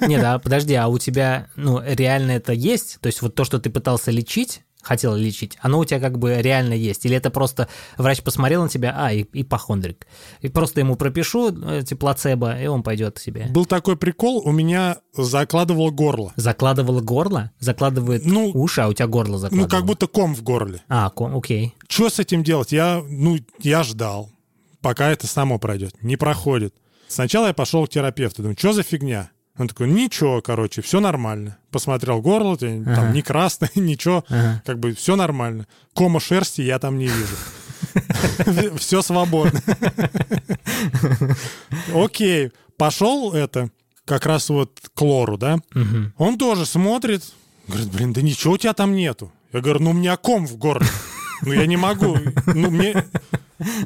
Не, 0.00 0.18
да, 0.18 0.38
подожди, 0.38 0.74
а 0.74 0.88
у 0.88 0.98
тебя, 0.98 1.48
ну, 1.56 1.80
реально 1.82 2.32
это 2.32 2.52
есть? 2.52 2.98
То 3.00 3.06
есть 3.06 3.22
вот 3.22 3.34
то, 3.34 3.44
что 3.44 3.58
ты 3.58 3.70
пытался 3.70 4.10
лечить, 4.10 4.62
хотел 4.84 5.14
лечить, 5.16 5.56
оно 5.60 5.78
у 5.80 5.84
тебя 5.84 5.98
как 5.98 6.18
бы 6.18 6.36
реально 6.40 6.74
есть? 6.74 7.04
Или 7.06 7.16
это 7.16 7.30
просто 7.30 7.68
врач 7.96 8.22
посмотрел 8.22 8.62
на 8.62 8.68
тебя, 8.68 8.94
а, 8.96 9.12
и, 9.12 9.24
ипохондрик. 9.32 10.06
И 10.40 10.48
просто 10.48 10.80
ему 10.80 10.96
пропишу 10.96 11.50
эти 11.70 11.94
плацебо, 11.94 12.60
и 12.60 12.66
он 12.66 12.82
пойдет 12.82 13.18
себе. 13.18 13.46
Был 13.50 13.66
такой 13.66 13.96
прикол, 13.96 14.42
у 14.44 14.52
меня 14.52 14.98
закладывало 15.16 15.90
горло. 15.90 16.32
Закладывало 16.36 17.00
горло? 17.00 17.50
Закладывает 17.58 18.24
Ну, 18.24 18.50
уши, 18.54 18.80
а 18.82 18.88
у 18.88 18.92
тебя 18.92 19.06
горло 19.08 19.32
Ну, 19.32 19.38
закладывало? 19.38 19.68
как 19.70 19.84
будто 19.86 20.06
ком 20.06 20.34
в 20.34 20.42
горле. 20.42 20.82
А, 20.88 21.10
ко- 21.10 21.32
окей. 21.36 21.74
Что 21.88 22.10
с 22.10 22.18
этим 22.18 22.44
делать? 22.44 22.72
Я, 22.72 23.02
ну, 23.08 23.38
я 23.60 23.82
ждал, 23.82 24.30
пока 24.80 25.10
это 25.10 25.26
само 25.26 25.58
пройдет. 25.58 25.94
Не 26.02 26.16
проходит. 26.16 26.74
Сначала 27.08 27.46
я 27.48 27.54
пошел 27.54 27.86
к 27.86 27.90
терапевту, 27.90 28.42
думаю, 28.42 28.56
что 28.58 28.72
за 28.72 28.82
фигня? 28.82 29.30
Он 29.56 29.68
такой, 29.68 29.88
ничего, 29.88 30.42
короче, 30.42 30.82
все 30.82 31.00
нормально. 31.00 31.56
Посмотрел 31.70 32.20
горло, 32.20 32.56
там 32.56 32.82
Ага. 32.86 33.10
не 33.12 33.22
красное, 33.22 33.70
ничего, 33.76 34.24
Ага. 34.28 34.62
как 34.66 34.78
бы 34.80 34.94
все 34.94 35.14
нормально. 35.16 35.66
Кома 35.94 36.20
шерсти 36.20 36.62
я 36.62 36.78
там 36.78 36.98
не 36.98 37.06
вижу. 37.06 37.36
Все 38.78 39.02
свободно. 39.02 39.60
Окей, 41.94 42.50
пошел 42.76 43.32
это, 43.32 43.70
как 44.04 44.26
раз 44.26 44.48
вот 44.48 44.80
к 44.94 45.02
лору, 45.02 45.36
да? 45.36 45.58
Он 46.18 46.38
тоже 46.38 46.66
смотрит, 46.66 47.22
говорит, 47.68 47.90
блин, 47.92 48.12
да 48.12 48.22
ничего 48.22 48.54
у 48.54 48.58
тебя 48.58 48.72
там 48.72 48.94
нету. 48.94 49.32
Я 49.52 49.60
говорю, 49.60 49.80
ну 49.80 49.90
у 49.90 49.94
меня 49.94 50.16
ком 50.16 50.46
в 50.46 50.56
горле. 50.56 50.86
Ну 51.42 51.52
я 51.52 51.66
не 51.66 51.76
могу. 51.76 52.16
Ну 52.46 52.70
мне... 52.70 53.04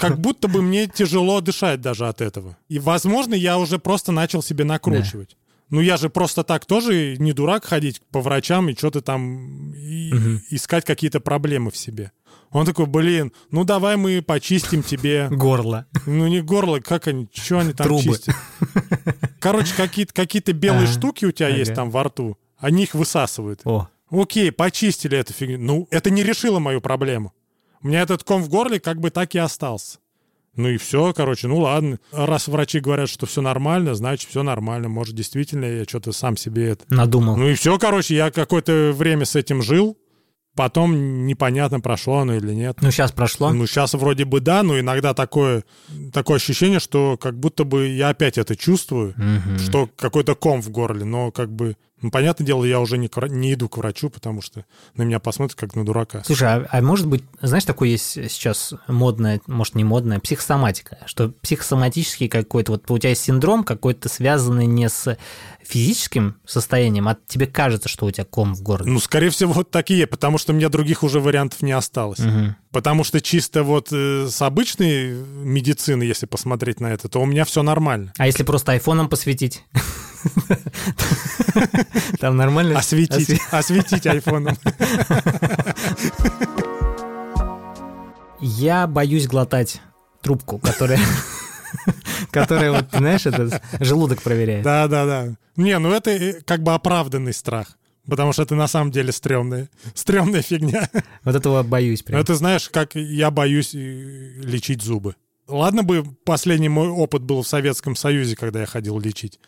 Как 0.00 0.18
будто 0.18 0.48
бы 0.48 0.62
мне 0.62 0.86
тяжело 0.86 1.40
дышать 1.42 1.82
даже 1.82 2.08
от 2.08 2.22
этого. 2.22 2.56
И, 2.68 2.78
возможно, 2.78 3.34
я 3.34 3.58
уже 3.58 3.78
просто 3.78 4.12
начал 4.12 4.42
себе 4.42 4.64
накручивать. 4.64 5.36
Ну 5.70 5.80
я 5.80 5.96
же 5.98 6.08
просто 6.08 6.44
так 6.44 6.64
тоже 6.64 7.16
не 7.18 7.32
дурак 7.32 7.64
ходить 7.64 8.00
по 8.10 8.20
врачам 8.20 8.68
и 8.70 8.76
что-то 8.76 9.02
там 9.02 9.72
и- 9.74 10.40
искать 10.50 10.84
какие-то 10.84 11.20
проблемы 11.20 11.70
в 11.70 11.76
себе. 11.76 12.12
Он 12.50 12.64
такой, 12.64 12.86
блин, 12.86 13.32
ну 13.50 13.64
давай 13.64 13.96
мы 13.96 14.22
почистим 14.22 14.82
тебе 14.82 15.28
Горло. 15.30 15.86
ну, 16.06 16.26
не 16.28 16.40
горло, 16.40 16.80
как 16.80 17.06
они, 17.08 17.28
что 17.34 17.58
они 17.58 17.74
там 17.74 17.86
Трубы. 17.86 18.02
чистят? 18.02 18.34
Короче, 19.40 19.74
какие-то 19.76 20.12
какие 20.14 20.42
белые 20.52 20.84
Ага. 20.84 20.92
штуки 20.92 21.24
у 21.26 21.32
тебя 21.32 21.48
есть 21.48 21.70
Ага. 21.72 21.76
там 21.76 21.90
во 21.90 22.04
рту, 22.04 22.38
они 22.56 22.84
их 22.84 22.94
высасывают. 22.94 23.60
О, 23.64 23.88
Окей, 24.10 24.50
почистили 24.50 25.18
эту 25.18 25.34
фигню. 25.34 25.58
Ну, 25.58 25.88
это 25.90 26.08
не 26.10 26.22
решило 26.22 26.58
мою 26.58 26.80
проблему. 26.80 27.34
У 27.82 27.88
меня 27.88 28.00
этот 28.00 28.24
ком 28.24 28.42
в 28.42 28.48
горле 28.48 28.80
как 28.80 28.98
бы 29.00 29.10
так 29.10 29.34
и 29.34 29.38
остался. 29.38 29.98
Ну 30.58 30.68
и 30.70 30.76
все, 30.76 31.12
короче, 31.14 31.46
ну 31.46 31.58
ладно. 31.58 32.00
Раз 32.12 32.48
врачи 32.48 32.80
говорят, 32.80 33.08
что 33.08 33.26
все 33.26 33.40
нормально, 33.40 33.94
значит, 33.94 34.28
все 34.28 34.42
нормально. 34.42 34.88
Может, 34.88 35.14
действительно, 35.14 35.64
я 35.64 35.84
что-то 35.84 36.10
сам 36.10 36.36
себе 36.36 36.70
это... 36.70 36.84
надумал. 36.88 37.36
Ну 37.36 37.48
и 37.48 37.54
все, 37.54 37.78
короче, 37.78 38.16
я 38.16 38.32
какое-то 38.32 38.92
время 38.92 39.24
с 39.24 39.36
этим 39.36 39.62
жил. 39.62 39.96
Потом 40.58 41.24
непонятно, 41.24 41.78
прошло 41.78 42.18
оно 42.18 42.34
или 42.34 42.52
нет. 42.52 42.78
Ну, 42.80 42.90
сейчас 42.90 43.12
прошло. 43.12 43.52
Ну, 43.52 43.64
сейчас 43.68 43.94
вроде 43.94 44.24
бы 44.24 44.40
да, 44.40 44.64
но 44.64 44.80
иногда 44.80 45.14
такое, 45.14 45.62
такое 46.12 46.38
ощущение, 46.38 46.80
что 46.80 47.16
как 47.16 47.38
будто 47.38 47.62
бы 47.62 47.86
я 47.86 48.08
опять 48.08 48.38
это 48.38 48.56
чувствую, 48.56 49.14
Мгм. 49.16 49.60
что 49.60 49.88
какой-то 49.96 50.34
ком 50.34 50.60
в 50.60 50.68
горле, 50.70 51.04
но 51.04 51.30
как 51.30 51.52
бы, 51.52 51.76
ну, 52.02 52.10
понятное 52.10 52.44
дело, 52.44 52.64
я 52.64 52.80
уже 52.80 52.98
не, 52.98 53.08
не 53.28 53.54
иду 53.54 53.68
к 53.68 53.76
врачу, 53.76 54.10
потому 54.10 54.42
что 54.42 54.64
на 54.96 55.02
меня 55.02 55.20
посмотрят 55.20 55.56
как 55.56 55.76
на 55.76 55.84
дурака. 55.84 56.24
Слушай, 56.26 56.48
а, 56.48 56.66
а 56.72 56.82
может 56.82 57.06
быть, 57.06 57.22
знаешь, 57.40 57.64
такое 57.64 57.90
есть 57.90 58.14
сейчас 58.28 58.74
модная, 58.88 59.40
может, 59.46 59.76
не 59.76 59.84
модная, 59.84 60.18
психосоматика, 60.18 60.98
что 61.06 61.28
психосоматический 61.40 62.28
какой-то, 62.28 62.72
вот 62.72 62.90
у 62.90 62.98
тебя 62.98 63.10
есть 63.10 63.22
синдром 63.22 63.62
какой-то 63.62 64.08
связанный 64.08 64.66
не 64.66 64.88
с 64.88 65.16
физическим 65.68 66.36
состоянием, 66.46 67.06
а 67.08 67.16
тебе 67.26 67.46
кажется, 67.46 67.88
что 67.88 68.06
у 68.06 68.10
тебя 68.10 68.24
ком 68.24 68.54
в 68.54 68.62
горле. 68.62 68.90
Ну, 68.90 68.98
скорее 69.00 69.28
всего, 69.28 69.52
вот 69.52 69.70
такие, 69.70 70.06
потому 70.06 70.38
что 70.38 70.52
у 70.52 70.56
меня 70.56 70.70
других 70.70 71.02
уже 71.02 71.20
вариантов 71.20 71.60
не 71.60 71.72
осталось. 71.72 72.20
Мгм. 72.20 72.56
Потому 72.72 73.04
что 73.04 73.20
чисто 73.20 73.62
вот 73.64 73.88
э, 73.92 74.28
с 74.30 74.40
обычной 74.40 75.12
медицины, 75.12 76.04
если 76.04 76.24
посмотреть 76.24 76.80
на 76.80 76.86
это, 76.86 77.08
то 77.08 77.20
у 77.20 77.26
меня 77.26 77.44
все 77.44 77.62
нормально. 77.62 78.14
А 78.16 78.26
если 78.26 78.44
просто 78.44 78.72
айфоном 78.72 79.10
посветить? 79.10 79.62
Там 82.18 82.36
нормально? 82.36 82.78
Осветить, 82.78 83.28
осве- 83.28 83.40
осветить 83.50 84.06
айфоном. 84.06 84.56
Я 88.40 88.86
боюсь 88.86 89.26
глотать 89.26 89.82
трубку, 90.22 90.58
которая... 90.58 91.00
Которая, 92.30 92.72
вот, 92.72 92.86
знаешь, 92.92 93.26
это 93.26 93.60
желудок 93.80 94.22
проверяет. 94.22 94.64
Да, 94.64 94.88
да, 94.88 95.06
да. 95.06 95.34
Не, 95.56 95.78
ну 95.78 95.92
это 95.92 96.10
э, 96.10 96.40
как 96.44 96.62
бы 96.62 96.74
оправданный 96.74 97.32
страх. 97.32 97.78
Потому 98.06 98.32
что 98.32 98.42
это 98.42 98.54
на 98.54 98.68
самом 98.68 98.90
деле 98.90 99.12
стрёмная, 99.12 99.68
стрёмная 99.94 100.42
фигня. 100.42 100.88
Вот 101.24 101.34
этого 101.34 101.62
боюсь 101.62 102.00
Но 102.00 102.06
прям. 102.06 102.20
это 102.20 102.34
знаешь, 102.36 102.68
как 102.70 102.94
я 102.94 103.30
боюсь 103.30 103.74
э, 103.74 103.78
лечить 104.42 104.82
зубы. 104.82 105.14
Ладно 105.46 105.82
бы 105.82 106.04
последний 106.24 106.68
мой 106.68 106.88
опыт 106.88 107.22
был 107.22 107.42
в 107.42 107.48
Советском 107.48 107.96
Союзе, 107.96 108.36
когда 108.36 108.60
я 108.60 108.66
ходил 108.66 108.98
лечить. 108.98 109.38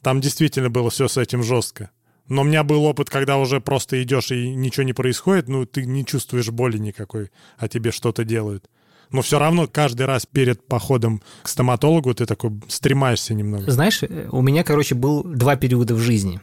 Там 0.00 0.20
действительно 0.20 0.70
было 0.70 0.90
все 0.90 1.08
с 1.08 1.16
этим 1.16 1.42
жестко. 1.42 1.90
Но 2.28 2.42
у 2.42 2.44
меня 2.44 2.62
был 2.64 2.84
опыт, 2.84 3.10
когда 3.10 3.36
уже 3.36 3.60
просто 3.60 4.02
идешь 4.02 4.30
и 4.30 4.54
ничего 4.54 4.84
не 4.84 4.92
происходит, 4.92 5.48
ну 5.48 5.66
ты 5.66 5.84
не 5.84 6.06
чувствуешь 6.06 6.48
боли 6.50 6.78
никакой, 6.78 7.30
а 7.58 7.68
тебе 7.68 7.90
что-то 7.90 8.24
делают. 8.24 8.70
Но 9.14 9.22
все 9.22 9.38
равно 9.38 9.68
каждый 9.68 10.06
раз 10.06 10.26
перед 10.26 10.66
походом 10.66 11.22
к 11.44 11.48
стоматологу 11.48 12.12
ты 12.14 12.26
такой 12.26 12.50
стремаешься 12.66 13.32
немного. 13.32 13.70
Знаешь, 13.70 14.02
э, 14.02 14.28
у 14.32 14.42
меня, 14.42 14.64
короче, 14.64 14.96
был 14.96 15.22
два 15.22 15.54
периода 15.54 15.94
в 15.94 16.00
жизни. 16.00 16.40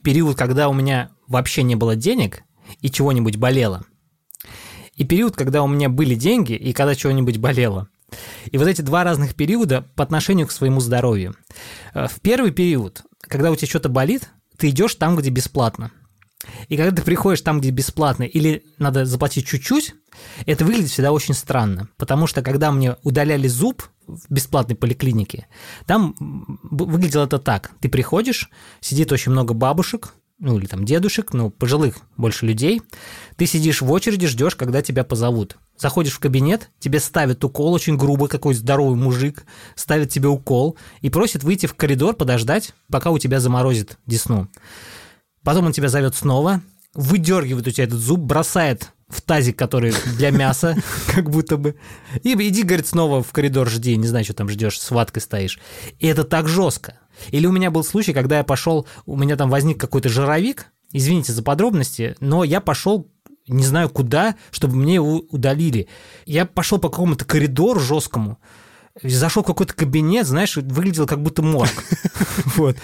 Период, 0.00 0.38
когда 0.38 0.68
у 0.68 0.72
меня 0.72 1.10
вообще 1.26 1.64
не 1.64 1.74
было 1.74 1.96
денег 1.96 2.44
и 2.80 2.88
чего-нибудь 2.88 3.36
болело. 3.36 3.82
и 4.94 5.02
период, 5.02 5.34
когда 5.34 5.64
у 5.64 5.66
меня 5.66 5.88
были 5.88 6.14
деньги 6.14 6.52
и 6.52 6.72
когда 6.72 6.94
чего-нибудь 6.94 7.38
болело. 7.38 7.88
И 8.52 8.58
вот 8.58 8.68
эти 8.68 8.80
два 8.80 9.02
разных 9.02 9.34
периода 9.34 9.84
по 9.96 10.04
отношению 10.04 10.46
к 10.46 10.52
своему 10.52 10.78
здоровью. 10.78 11.34
Э, 11.94 12.06
в 12.06 12.20
первый 12.20 12.52
период, 12.52 13.02
когда 13.22 13.50
у 13.50 13.56
тебя 13.56 13.66
что-то 13.66 13.88
болит, 13.88 14.30
ты 14.56 14.68
идешь 14.68 14.94
там, 14.94 15.16
где 15.16 15.30
бесплатно. 15.30 15.90
И 16.68 16.76
когда 16.76 16.94
ты 16.94 17.02
приходишь 17.02 17.40
там, 17.40 17.60
где 17.60 17.70
бесплатно, 17.70 18.24
или 18.24 18.64
надо 18.78 19.04
заплатить 19.04 19.46
чуть-чуть, 19.46 19.94
это 20.46 20.64
выглядит 20.64 20.90
всегда 20.90 21.12
очень 21.12 21.34
странно. 21.34 21.88
Потому 21.96 22.26
что 22.26 22.42
когда 22.42 22.70
мне 22.70 22.96
удаляли 23.02 23.48
зуб 23.48 23.82
в 24.06 24.22
бесплатной 24.28 24.76
поликлинике, 24.76 25.46
там 25.86 26.14
выглядело 26.62 27.24
это 27.24 27.38
так. 27.38 27.70
Ты 27.80 27.88
приходишь, 27.88 28.50
сидит 28.80 29.12
очень 29.12 29.32
много 29.32 29.54
бабушек, 29.54 30.14
ну 30.38 30.58
или 30.58 30.66
там 30.66 30.84
дедушек, 30.84 31.32
ну 31.32 31.50
пожилых 31.50 31.96
больше 32.16 32.46
людей, 32.46 32.82
ты 33.36 33.46
сидишь 33.46 33.80
в 33.80 33.90
очереди, 33.90 34.26
ждешь, 34.26 34.56
когда 34.56 34.82
тебя 34.82 35.04
позовут. 35.04 35.56
Заходишь 35.76 36.14
в 36.14 36.18
кабинет, 36.18 36.70
тебе 36.78 37.00
ставят 37.00 37.44
укол, 37.44 37.72
очень 37.72 37.96
грубый 37.96 38.28
какой 38.28 38.54
здоровый 38.54 38.96
мужик, 38.96 39.44
ставит 39.74 40.10
тебе 40.10 40.28
укол 40.28 40.76
и 41.00 41.10
просит 41.10 41.44
выйти 41.44 41.66
в 41.66 41.74
коридор, 41.74 42.14
подождать, 42.14 42.74
пока 42.90 43.10
у 43.10 43.18
тебя 43.18 43.40
заморозит 43.40 43.98
десну. 44.06 44.48
Потом 45.44 45.66
он 45.66 45.72
тебя 45.72 45.88
зовет 45.88 46.16
снова, 46.16 46.62
выдергивает 46.94 47.66
у 47.66 47.70
тебя 47.70 47.84
этот 47.84 48.00
зуб, 48.00 48.20
бросает 48.20 48.90
в 49.08 49.20
тазик, 49.20 49.56
который 49.56 49.94
для 50.16 50.30
мяса, 50.30 50.76
как 51.14 51.30
будто 51.30 51.56
бы. 51.56 51.76
И 52.22 52.32
иди, 52.32 52.62
говорит, 52.62 52.86
снова 52.86 53.22
в 53.22 53.30
коридор 53.32 53.68
жди, 53.68 53.96
не 53.96 54.08
знаю, 54.08 54.24
что 54.24 54.34
там 54.34 54.48
ждешь, 54.48 54.80
с 54.80 54.90
ваткой 54.90 55.22
стоишь. 55.22 55.60
И 56.00 56.06
это 56.06 56.24
так 56.24 56.48
жестко. 56.48 56.98
Или 57.30 57.46
у 57.46 57.52
меня 57.52 57.70
был 57.70 57.84
случай, 57.84 58.12
когда 58.12 58.38
я 58.38 58.44
пошел, 58.44 58.86
у 59.06 59.16
меня 59.16 59.36
там 59.36 59.50
возник 59.50 59.78
какой-то 59.78 60.08
жировик, 60.08 60.66
извините 60.92 61.32
за 61.32 61.42
подробности, 61.42 62.16
но 62.20 62.42
я 62.42 62.60
пошел 62.60 63.08
не 63.46 63.64
знаю 63.64 63.90
куда, 63.90 64.36
чтобы 64.50 64.76
мне 64.76 64.94
его 64.94 65.18
удалили. 65.30 65.88
Я 66.24 66.46
пошел 66.46 66.78
по 66.78 66.88
какому-то 66.88 67.26
коридору 67.26 67.78
жесткому, 67.78 68.38
зашел 69.02 69.42
в 69.42 69.46
какой-то 69.46 69.74
кабинет, 69.74 70.26
знаешь, 70.26 70.56
выглядел 70.56 71.06
как 71.06 71.22
будто 71.22 71.42
морг. 71.42 71.72
Вот. 72.56 72.76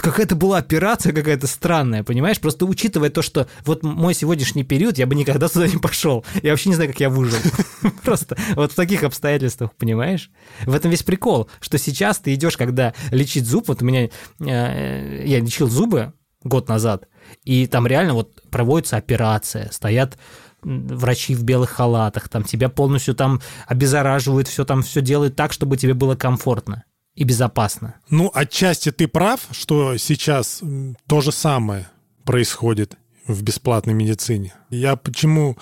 Какая-то 0.00 0.36
была 0.36 0.58
операция 0.58 1.12
какая-то 1.12 1.46
странная, 1.46 2.04
понимаешь? 2.04 2.40
Просто 2.40 2.66
учитывая 2.66 3.10
то, 3.10 3.22
что 3.22 3.48
вот 3.64 3.82
мой 3.82 4.14
сегодняшний 4.14 4.64
период, 4.64 4.98
я 4.98 5.06
бы 5.06 5.14
никогда 5.14 5.48
туда 5.48 5.66
не 5.66 5.78
пошел. 5.78 6.24
Я 6.42 6.50
вообще 6.50 6.70
не 6.70 6.76
знаю, 6.76 6.90
как 6.90 7.00
я 7.00 7.10
выжил. 7.10 7.38
Просто 8.04 8.36
вот 8.54 8.72
в 8.72 8.74
таких 8.74 9.02
обстоятельствах, 9.02 9.74
понимаешь? 9.76 10.30
В 10.64 10.74
этом 10.74 10.90
весь 10.90 11.02
прикол, 11.02 11.48
что 11.60 11.78
сейчас 11.78 12.18
ты 12.18 12.34
идешь, 12.34 12.56
когда 12.56 12.94
лечить 13.10 13.46
зуб, 13.46 13.68
вот 13.68 13.82
у 13.82 13.84
меня, 13.84 14.08
э, 14.40 15.22
я 15.26 15.40
лечил 15.40 15.68
зубы 15.68 16.12
год 16.44 16.68
назад, 16.68 17.08
и 17.44 17.66
там 17.66 17.86
реально 17.86 18.14
вот 18.14 18.42
проводится 18.50 18.96
операция, 18.96 19.70
стоят 19.70 20.18
врачи 20.62 21.34
в 21.34 21.42
белых 21.42 21.70
халатах, 21.70 22.28
там 22.28 22.44
тебя 22.44 22.68
полностью 22.68 23.14
там 23.14 23.40
обеззараживают, 23.66 24.48
все 24.48 24.64
там 24.64 24.82
все 24.82 25.00
делают 25.00 25.36
так, 25.36 25.52
чтобы 25.52 25.76
тебе 25.76 25.94
было 25.94 26.14
комфортно 26.14 26.84
и 27.14 27.24
безопасно. 27.24 27.96
Ну, 28.08 28.30
отчасти 28.32 28.90
ты 28.90 29.06
прав, 29.06 29.40
что 29.50 29.96
сейчас 29.96 30.62
то 31.06 31.20
же 31.20 31.32
самое 31.32 31.88
происходит 32.24 32.96
в 33.26 33.42
бесплатной 33.42 33.94
медицине. 33.94 34.54
Я 34.70 34.96
почему 34.96 35.56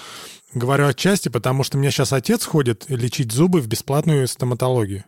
говорю 0.54 0.86
отчасти, 0.86 1.28
потому 1.28 1.62
что 1.62 1.76
у 1.76 1.80
меня 1.80 1.90
сейчас 1.90 2.12
отец 2.12 2.44
ходит 2.44 2.86
лечить 2.88 3.32
зубы 3.32 3.60
в 3.60 3.66
бесплатную 3.66 4.26
стоматологию. 4.28 5.04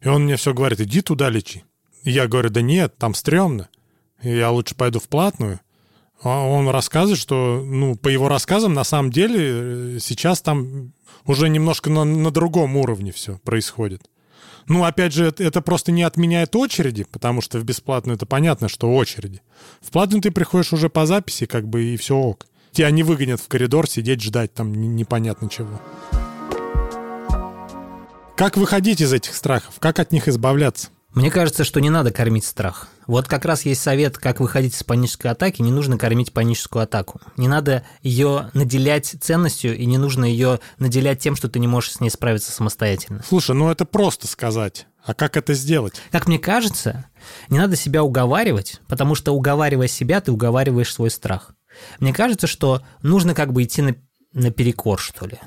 И 0.00 0.08
он 0.08 0.24
мне 0.24 0.36
все 0.36 0.54
говорит, 0.54 0.80
иди 0.80 1.00
туда 1.00 1.28
лечи. 1.30 1.64
И 2.02 2.10
я 2.10 2.26
говорю, 2.26 2.50
да 2.50 2.62
нет, 2.62 2.96
там 2.98 3.14
стрёмно. 3.14 3.68
Я 4.22 4.50
лучше 4.50 4.74
пойду 4.74 5.00
в 5.00 5.08
платную. 5.08 5.60
А 6.22 6.46
он 6.46 6.68
рассказывает, 6.68 7.18
что, 7.18 7.62
ну, 7.64 7.96
по 7.96 8.08
его 8.08 8.28
рассказам, 8.28 8.74
на 8.74 8.84
самом 8.84 9.10
деле, 9.10 9.96
э, 9.96 9.98
сейчас 10.00 10.40
там 10.40 10.92
уже 11.24 11.48
немножко 11.48 11.90
на, 11.90 12.04
на 12.04 12.30
другом 12.30 12.76
уровне 12.76 13.12
все 13.12 13.38
происходит. 13.38 14.02
Ну, 14.68 14.84
опять 14.84 15.12
же, 15.12 15.32
это, 15.38 15.60
просто 15.60 15.92
не 15.92 16.02
отменяет 16.02 16.54
очереди, 16.56 17.04
потому 17.04 17.40
что 17.40 17.58
в 17.58 17.64
бесплатную 17.64 18.16
это 18.16 18.26
понятно, 18.26 18.68
что 18.68 18.92
очереди. 18.92 19.42
В 19.80 19.90
платную 19.90 20.22
ты 20.22 20.30
приходишь 20.30 20.72
уже 20.72 20.88
по 20.88 21.06
записи, 21.06 21.46
как 21.46 21.68
бы, 21.68 21.82
и 21.82 21.96
все 21.96 22.16
ок. 22.16 22.46
Тебя 22.70 22.90
не 22.90 23.02
выгонят 23.02 23.40
в 23.40 23.48
коридор 23.48 23.88
сидеть, 23.88 24.22
ждать 24.22 24.54
там 24.54 24.72
непонятно 24.96 25.48
чего. 25.48 25.80
Как 28.36 28.56
выходить 28.56 29.00
из 29.00 29.12
этих 29.12 29.34
страхов? 29.34 29.74
Как 29.78 29.98
от 29.98 30.10
них 30.10 30.26
избавляться? 30.26 30.88
Мне 31.12 31.30
кажется, 31.30 31.64
что 31.64 31.80
не 31.80 31.90
надо 31.90 32.10
кормить 32.10 32.44
страх. 32.44 32.88
Вот 33.12 33.28
как 33.28 33.44
раз 33.44 33.66
есть 33.66 33.82
совет, 33.82 34.16
как 34.16 34.40
выходить 34.40 34.74
из 34.74 34.82
панической 34.84 35.30
атаки. 35.30 35.60
Не 35.60 35.70
нужно 35.70 35.98
кормить 35.98 36.32
паническую 36.32 36.84
атаку. 36.84 37.20
Не 37.36 37.46
надо 37.46 37.82
ее 38.00 38.48
наделять 38.54 39.16
ценностью 39.20 39.76
и 39.76 39.84
не 39.84 39.98
нужно 39.98 40.24
ее 40.24 40.60
наделять 40.78 41.18
тем, 41.18 41.36
что 41.36 41.50
ты 41.50 41.58
не 41.58 41.68
можешь 41.68 41.92
с 41.92 42.00
ней 42.00 42.08
справиться 42.08 42.52
самостоятельно. 42.52 43.22
Слушай, 43.28 43.54
ну 43.54 43.70
это 43.70 43.84
просто 43.84 44.26
сказать. 44.26 44.86
А 45.04 45.12
как 45.12 45.36
это 45.36 45.52
сделать? 45.52 46.00
Как 46.10 46.26
мне 46.26 46.38
кажется, 46.38 47.04
не 47.50 47.58
надо 47.58 47.76
себя 47.76 48.02
уговаривать, 48.02 48.80
потому 48.88 49.14
что 49.14 49.32
уговаривая 49.32 49.88
себя, 49.88 50.22
ты 50.22 50.32
уговариваешь 50.32 50.94
свой 50.94 51.10
страх. 51.10 51.54
Мне 52.00 52.14
кажется, 52.14 52.46
что 52.46 52.80
нужно 53.02 53.34
как 53.34 53.52
бы 53.52 53.62
идти 53.62 53.82
на, 53.82 53.94
на 54.32 54.50
перекор, 54.50 54.98
что 54.98 55.26
ли. 55.26 55.38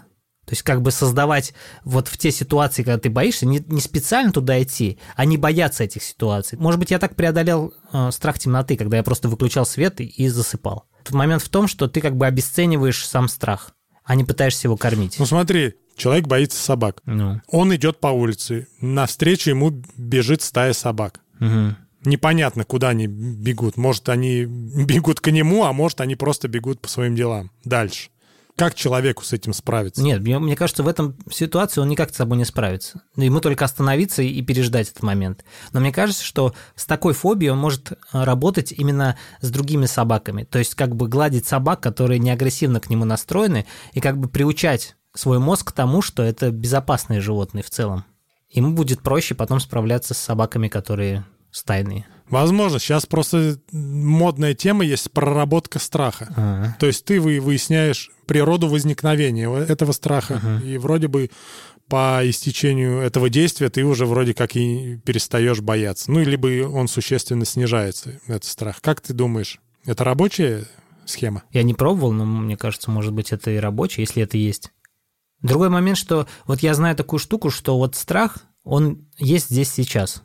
То 0.45 0.51
есть 0.51 0.61
как 0.61 0.81
бы 0.81 0.91
создавать 0.91 1.53
вот 1.83 2.07
в 2.07 2.17
те 2.17 2.31
ситуации, 2.31 2.83
когда 2.83 2.99
ты 2.99 3.09
боишься, 3.09 3.45
не, 3.45 3.63
не 3.67 3.81
специально 3.81 4.31
туда 4.31 4.61
идти, 4.61 4.99
а 5.15 5.25
не 5.25 5.37
бояться 5.37 5.83
этих 5.83 6.03
ситуаций. 6.03 6.57
Может 6.57 6.79
быть, 6.79 6.91
я 6.91 6.99
так 6.99 7.15
преодолел 7.15 7.73
э, 7.91 8.11
страх 8.11 8.37
темноты, 8.37 8.77
когда 8.77 8.97
я 8.97 9.03
просто 9.03 9.27
выключал 9.27 9.65
свет 9.65 9.99
и, 10.01 10.05
и 10.05 10.27
засыпал. 10.27 10.85
Тут 11.03 11.15
момент 11.15 11.41
в 11.41 11.49
том, 11.49 11.67
что 11.67 11.87
ты 11.87 11.99
как 11.99 12.15
бы 12.15 12.27
обесцениваешь 12.27 13.07
сам 13.07 13.27
страх, 13.27 13.71
а 14.03 14.15
не 14.15 14.23
пытаешься 14.23 14.67
его 14.67 14.77
кормить. 14.77 15.17
Ну 15.17 15.25
смотри, 15.25 15.75
человек 15.95 16.27
боится 16.27 16.61
собак. 16.61 17.01
Ну. 17.05 17.41
Он 17.47 17.75
идет 17.75 17.99
по 17.99 18.07
улице, 18.07 18.67
навстречу 18.81 19.49
ему 19.49 19.71
бежит 19.97 20.41
стая 20.41 20.73
собак. 20.73 21.21
Угу. 21.39 21.75
Непонятно, 22.05 22.65
куда 22.65 22.89
они 22.89 23.07
бегут. 23.07 23.77
Может, 23.77 24.09
они 24.09 24.45
бегут 24.45 25.19
к 25.19 25.31
нему, 25.31 25.65
а 25.65 25.73
может, 25.73 26.01
они 26.01 26.15
просто 26.15 26.47
бегут 26.47 26.79
по 26.81 26.87
своим 26.87 27.15
делам. 27.15 27.51
Дальше. 27.63 28.09
Как 28.55 28.73
человеку 28.73 29.23
с 29.25 29.33
этим 29.33 29.51
справиться? 29.51 30.01
Нет, 30.01 30.21
мне, 30.21 30.39
мне 30.39 30.55
кажется, 30.55 30.81
в 30.81 30.87
этом 30.87 31.17
ситуации 31.29 31.81
он 31.81 31.89
никак 31.89 32.13
с 32.13 32.15
собой 32.15 32.37
не 32.37 32.45
справится. 32.45 33.01
Ему 33.17 33.41
только 33.41 33.65
остановиться 33.65 34.21
и 34.21 34.41
переждать 34.41 34.89
этот 34.89 35.03
момент. 35.03 35.43
Но 35.73 35.81
мне 35.81 35.91
кажется, 35.91 36.23
что 36.23 36.53
с 36.75 36.85
такой 36.85 37.13
фобией 37.13 37.51
он 37.51 37.57
может 37.57 37.91
э, 37.91 37.95
работать 38.13 38.71
именно 38.71 39.17
с 39.41 39.49
другими 39.51 39.87
собаками. 39.87 40.43
То 40.43 40.57
есть 40.57 40.73
как 40.75 40.95
бы 40.95 41.09
гладить 41.09 41.45
собак, 41.45 41.81
которые 41.81 42.19
не 42.19 42.29
агрессивно 42.29 42.79
к 42.79 42.89
нему 42.89 43.03
настроены, 43.03 43.65
и 43.91 43.99
как 43.99 44.17
бы 44.17 44.29
приучать 44.29 44.95
свой 45.13 45.39
мозг 45.39 45.69
к 45.69 45.71
тому, 45.73 46.01
что 46.01 46.23
это 46.23 46.49
безопасные 46.51 47.19
животные 47.19 47.63
в 47.63 47.69
целом. 47.69 48.05
Ему 48.49 48.73
будет 48.73 49.01
проще 49.01 49.35
потом 49.35 49.59
справляться 49.59 50.13
с 50.13 50.17
собаками, 50.17 50.69
которые 50.69 51.25
стайные. 51.51 52.07
Возможно, 52.29 52.79
сейчас 52.79 53.05
просто 53.05 53.59
модная 53.71 54.53
тема 54.53 54.83
есть 54.83 55.11
проработка 55.11 55.79
страха. 55.79 56.33
А-а. 56.35 56.75
То 56.79 56.87
есть 56.87 57.05
ты 57.05 57.21
выясняешь 57.21 58.11
природу 58.25 58.67
возникновения 58.67 59.51
этого 59.53 59.91
страха, 59.91 60.41
а-а. 60.43 60.61
и 60.65 60.77
вроде 60.77 61.07
бы 61.07 61.29
по 61.87 62.21
истечению 62.23 62.99
этого 62.99 63.29
действия 63.29 63.69
ты 63.69 63.83
уже 63.83 64.05
вроде 64.05 64.33
как 64.33 64.55
и 64.55 64.97
перестаешь 65.05 65.61
бояться. 65.61 66.11
Ну, 66.11 66.19
либо 66.19 66.67
он 66.67 66.87
существенно 66.87 67.45
снижается, 67.45 68.19
этот 68.27 68.45
страх. 68.45 68.81
Как 68.81 69.01
ты 69.01 69.13
думаешь, 69.13 69.59
это 69.85 70.03
рабочая 70.03 70.65
схема? 71.05 71.43
Я 71.51 71.61
не 71.63 71.75
пробовал, 71.75 72.11
но 72.11 72.25
мне 72.25 72.57
кажется, 72.57 72.89
может 72.89 73.13
быть, 73.13 73.31
это 73.31 73.51
и 73.51 73.57
рабочая, 73.57 74.01
если 74.01 74.23
это 74.23 74.37
есть. 74.37 74.71
Другой 75.41 75.69
момент, 75.69 75.97
что 75.97 76.27
вот 76.47 76.61
я 76.61 76.73
знаю 76.73 76.95
такую 76.95 77.19
штуку, 77.19 77.51
что 77.51 77.77
вот 77.77 77.95
страх, 77.95 78.39
он 78.63 79.07
есть 79.19 79.49
здесь 79.49 79.71
сейчас. 79.71 80.23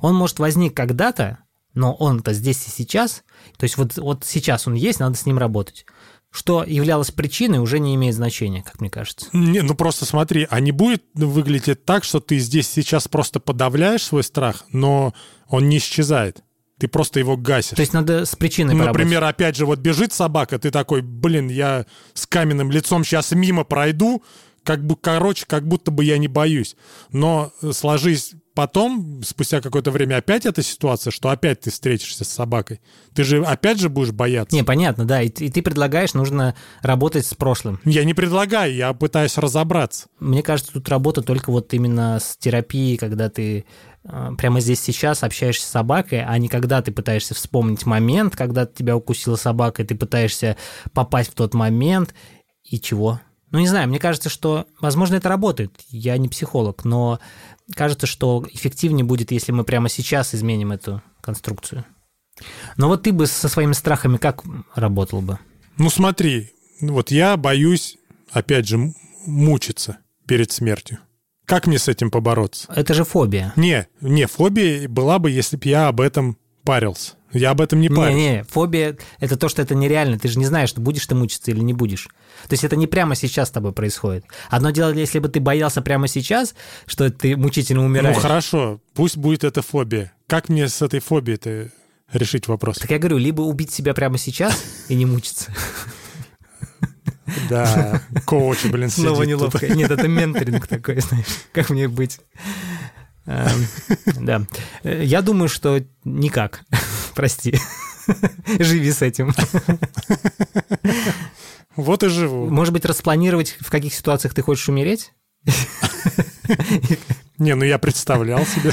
Он 0.00 0.14
может 0.14 0.38
возник 0.38 0.74
когда-то, 0.74 1.38
но 1.74 1.94
он-то 1.94 2.32
здесь 2.32 2.66
и 2.66 2.70
сейчас, 2.70 3.22
то 3.58 3.64
есть 3.64 3.76
вот, 3.76 3.96
вот 3.98 4.24
сейчас 4.24 4.66
он 4.66 4.74
есть, 4.74 4.98
надо 4.98 5.16
с 5.16 5.26
ним 5.26 5.38
работать. 5.38 5.86
Что 6.30 6.64
являлось 6.64 7.12
причиной, 7.12 7.58
уже 7.58 7.78
не 7.78 7.94
имеет 7.94 8.14
значения, 8.14 8.62
как 8.62 8.80
мне 8.80 8.90
кажется. 8.90 9.28
Не, 9.32 9.62
ну 9.62 9.74
просто 9.74 10.04
смотри, 10.04 10.46
а 10.50 10.60
не 10.60 10.72
будет 10.72 11.04
выглядеть 11.14 11.84
так, 11.84 12.04
что 12.04 12.20
ты 12.20 12.38
здесь 12.38 12.68
сейчас 12.68 13.08
просто 13.08 13.40
подавляешь 13.40 14.02
свой 14.02 14.24
страх, 14.24 14.64
но 14.70 15.14
он 15.48 15.68
не 15.68 15.78
исчезает. 15.78 16.42
Ты 16.78 16.88
просто 16.88 17.20
его 17.20 17.38
гасишь. 17.38 17.76
То 17.76 17.80
есть 17.80 17.94
надо 17.94 18.26
с 18.26 18.36
причиной 18.36 18.74
Например, 18.74 19.24
опять 19.24 19.56
же, 19.56 19.64
вот 19.64 19.78
бежит 19.78 20.12
собака, 20.12 20.58
ты 20.58 20.70
такой, 20.70 21.00
блин, 21.00 21.48
я 21.48 21.86
с 22.12 22.26
каменным 22.26 22.70
лицом 22.70 23.02
сейчас 23.02 23.32
мимо 23.32 23.64
пройду, 23.64 24.22
как 24.62 24.84
бы, 24.84 24.96
короче, 24.96 25.46
как 25.46 25.66
будто 25.66 25.90
бы 25.90 26.04
я 26.04 26.18
не 26.18 26.28
боюсь. 26.28 26.76
Но 27.12 27.52
сложись 27.72 28.34
потом, 28.56 29.22
спустя 29.22 29.60
какое-то 29.60 29.90
время, 29.90 30.16
опять 30.16 30.46
эта 30.46 30.62
ситуация, 30.62 31.10
что 31.10 31.28
опять 31.28 31.60
ты 31.60 31.70
встретишься 31.70 32.24
с 32.24 32.28
собакой. 32.28 32.80
Ты 33.14 33.22
же 33.22 33.44
опять 33.44 33.78
же 33.78 33.90
будешь 33.90 34.12
бояться. 34.12 34.56
Не, 34.56 34.64
понятно, 34.64 35.04
да. 35.04 35.20
И, 35.20 35.28
и 35.28 35.50
ты 35.50 35.60
предлагаешь, 35.60 36.14
нужно 36.14 36.56
работать 36.80 37.26
с 37.26 37.34
прошлым. 37.34 37.80
Я 37.84 38.04
не 38.04 38.14
предлагаю, 38.14 38.74
я 38.74 38.94
пытаюсь 38.94 39.36
разобраться. 39.36 40.06
Мне 40.18 40.42
кажется, 40.42 40.72
тут 40.72 40.88
работа 40.88 41.20
только 41.20 41.52
вот 41.52 41.72
именно 41.74 42.18
с 42.18 42.38
терапией, 42.38 42.96
когда 42.96 43.28
ты 43.28 43.66
э, 44.04 44.30
прямо 44.38 44.60
здесь 44.60 44.80
сейчас 44.80 45.22
общаешься 45.22 45.66
с 45.66 45.70
собакой, 45.70 46.24
а 46.24 46.38
не 46.38 46.48
когда 46.48 46.80
ты 46.80 46.92
пытаешься 46.92 47.34
вспомнить 47.34 47.84
момент, 47.84 48.36
когда 48.36 48.64
тебя 48.64 48.96
укусила 48.96 49.36
собака, 49.36 49.82
и 49.82 49.86
ты 49.86 49.94
пытаешься 49.94 50.56
попасть 50.94 51.30
в 51.30 51.34
тот 51.34 51.52
момент, 51.52 52.14
и 52.64 52.80
чего? 52.80 53.20
Ну, 53.50 53.60
не 53.60 53.68
знаю, 53.68 53.88
мне 53.88 53.98
кажется, 53.98 54.28
что, 54.28 54.66
возможно, 54.80 55.16
это 55.16 55.28
работает. 55.28 55.72
Я 55.88 56.18
не 56.18 56.28
психолог, 56.28 56.84
но 56.84 57.20
кажется, 57.74 58.06
что 58.06 58.44
эффективнее 58.50 59.04
будет, 59.04 59.30
если 59.30 59.52
мы 59.52 59.64
прямо 59.64 59.88
сейчас 59.88 60.34
изменим 60.34 60.72
эту 60.72 61.02
конструкцию. 61.20 61.84
Но 62.76 62.88
вот 62.88 63.02
ты 63.02 63.12
бы 63.12 63.26
со 63.26 63.48
своими 63.48 63.72
страхами 63.72 64.18
как 64.18 64.42
работал 64.74 65.22
бы? 65.22 65.38
Ну, 65.78 65.90
смотри, 65.90 66.52
вот 66.80 67.10
я 67.10 67.36
боюсь, 67.36 67.96
опять 68.30 68.68
же, 68.68 68.92
мучиться 69.26 69.98
перед 70.26 70.52
смертью. 70.52 70.98
Как 71.46 71.66
мне 71.66 71.78
с 71.78 71.88
этим 71.88 72.10
побороться? 72.10 72.66
Это 72.74 72.92
же 72.92 73.04
фобия. 73.04 73.52
Не, 73.56 73.86
не, 74.00 74.26
фобия 74.26 74.88
была 74.88 75.18
бы, 75.18 75.30
если 75.30 75.56
бы 75.56 75.68
я 75.68 75.88
об 75.88 76.00
этом 76.00 76.36
парился. 76.66 77.14
Я 77.32 77.50
об 77.50 77.60
этом 77.60 77.80
не 77.80 77.88
парюсь. 77.88 78.14
Не-не, 78.14 78.44
фобия— 78.44 78.96
это 79.20 79.36
то, 79.36 79.48
что 79.48 79.62
это 79.62 79.74
нереально. 79.74 80.18
Ты 80.18 80.28
же 80.28 80.38
не 80.38 80.46
знаешь, 80.46 80.74
будешь 80.74 81.06
ты 81.06 81.14
мучиться 81.14 81.50
или 81.50 81.60
не 81.60 81.72
будешь. 81.72 82.08
То 82.48 82.52
есть 82.52 82.64
это 82.64 82.76
не 82.76 82.86
прямо 82.86 83.14
сейчас 83.14 83.48
с 83.48 83.50
тобой 83.50 83.72
происходит. 83.72 84.24
Одно 84.50 84.70
дело, 84.70 84.92
если 84.92 85.18
бы 85.18 85.28
ты 85.28 85.40
боялся 85.40 85.82
прямо 85.82 86.08
сейчас, 86.08 86.54
что 86.86 87.10
ты 87.10 87.36
мучительно 87.36 87.84
умираешь. 87.84 88.16
Ну 88.16 88.22
хорошо, 88.22 88.80
пусть 88.94 89.16
будет 89.16 89.44
это 89.44 89.62
фобия. 89.62 90.12
Как 90.26 90.48
мне 90.48 90.68
с 90.68 90.82
этой 90.82 91.00
фобией-то 91.00 91.70
решить 92.12 92.48
вопрос? 92.48 92.78
Так 92.78 92.90
я 92.90 92.98
говорю, 92.98 93.18
либо 93.18 93.42
убить 93.42 93.72
себя 93.72 93.94
прямо 93.94 94.18
сейчас 94.18 94.62
и 94.88 94.94
не 94.94 95.06
мучиться. 95.06 95.52
Да, 97.50 98.02
коуч, 98.24 98.64
блин, 98.66 98.88
сидит 98.88 99.04
Снова 99.04 99.24
неловко. 99.24 99.68
Нет, 99.68 99.90
это 99.90 100.08
менторинг 100.08 100.66
такой, 100.66 101.00
знаешь, 101.00 101.26
как 101.52 101.70
мне 101.70 101.88
быть. 101.88 102.20
Эм, 103.26 103.66
да. 104.20 104.46
Я 104.84 105.22
думаю, 105.22 105.48
что 105.48 105.82
никак. 106.04 106.62
Прости. 107.14 107.58
Живи 108.58 108.92
с 108.92 109.02
этим. 109.02 109.32
Вот 111.74 112.02
и 112.02 112.08
живу. 112.08 112.48
Может 112.48 112.72
быть, 112.72 112.84
распланировать, 112.86 113.56
в 113.60 113.70
каких 113.70 113.92
ситуациях 113.92 114.32
ты 114.32 114.42
хочешь 114.42 114.68
умереть? 114.68 115.12
Не, 117.38 117.54
ну 117.54 117.64
я 117.64 117.78
представлял 117.78 118.46
себе. 118.46 118.72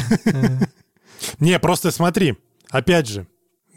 Не, 1.40 1.60
просто 1.60 1.92
смотри, 1.92 2.38
опять 2.70 3.08
же, 3.08 3.28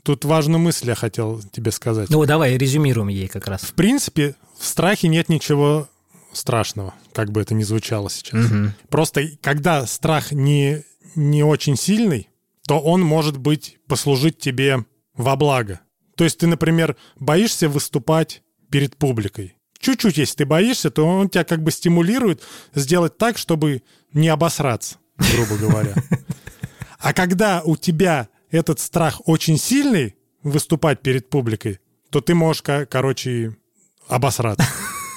тут 0.05 0.25
важную 0.25 0.61
мысль 0.61 0.89
я 0.89 0.95
хотел 0.95 1.43
тебе 1.43 1.73
сказать. 1.73 2.09
Ну, 2.11 2.25
давай 2.25 2.57
резюмируем 2.57 3.09
ей 3.09 3.29
как 3.29 3.49
раз. 3.49 3.63
В 3.63 3.75
принципе, 3.75 4.37
в 4.59 4.65
страхе 4.65 5.09
нет 5.09 5.29
ничего 5.29 5.89
страшного, 6.37 6.95
как 7.13 7.33
бы 7.33 7.41
это 7.41 7.55
ни 7.55 7.63
звучало 7.63 8.11
сейчас. 8.11 8.51
Мгм. 8.51 8.75
Просто 8.89 9.29
когда 9.41 9.87
страх 9.87 10.33
не, 10.33 10.85
не 11.15 11.43
очень 11.43 11.77
сильный, 11.77 12.29
то 12.67 12.81
он 12.81 13.01
может 13.03 13.39
быть 13.39 13.79
послужить 13.89 14.39
тебе 14.39 14.85
во 15.15 15.37
благо. 15.37 15.81
То 16.17 16.25
есть 16.25 16.39
ты, 16.39 16.47
например, 16.47 16.97
боишься 17.17 17.69
выступать 17.69 18.43
перед 18.71 18.97
публикой. 18.97 19.57
Чуть-чуть, 19.79 20.17
если 20.17 20.37
ты 20.39 20.47
боишься, 20.47 20.91
то 20.91 21.07
он 21.07 21.29
тебя 21.29 21.45
как 21.45 21.63
бы 21.63 21.71
стимулирует 21.71 22.43
сделать 22.75 23.19
так, 23.19 23.39
чтобы 23.39 23.83
не 24.13 24.29
обосраться, 24.29 24.97
грубо 25.33 25.57
говоря. 25.57 25.95
А 26.99 27.13
когда 27.13 27.63
у 27.63 27.77
тебя 27.77 28.29
этот 28.51 28.81
страх 28.81 29.21
очень 29.27 29.59
сильный, 29.59 30.17
выступать 30.43 31.01
перед 31.03 31.29
публикой, 31.29 31.81
то 32.11 32.21
ты 32.21 32.35
можешь, 32.35 32.63
ко- 32.63 32.87
короче, 32.87 33.57
обосраться 34.09 34.67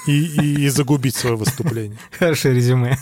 и, 0.06 0.12
и- 0.12 0.64
и 0.64 0.68
загубить 0.68 1.14
свое 1.16 1.36
выступление. 1.36 1.98
Хорошее 2.18 2.54
резюме. 2.54 2.98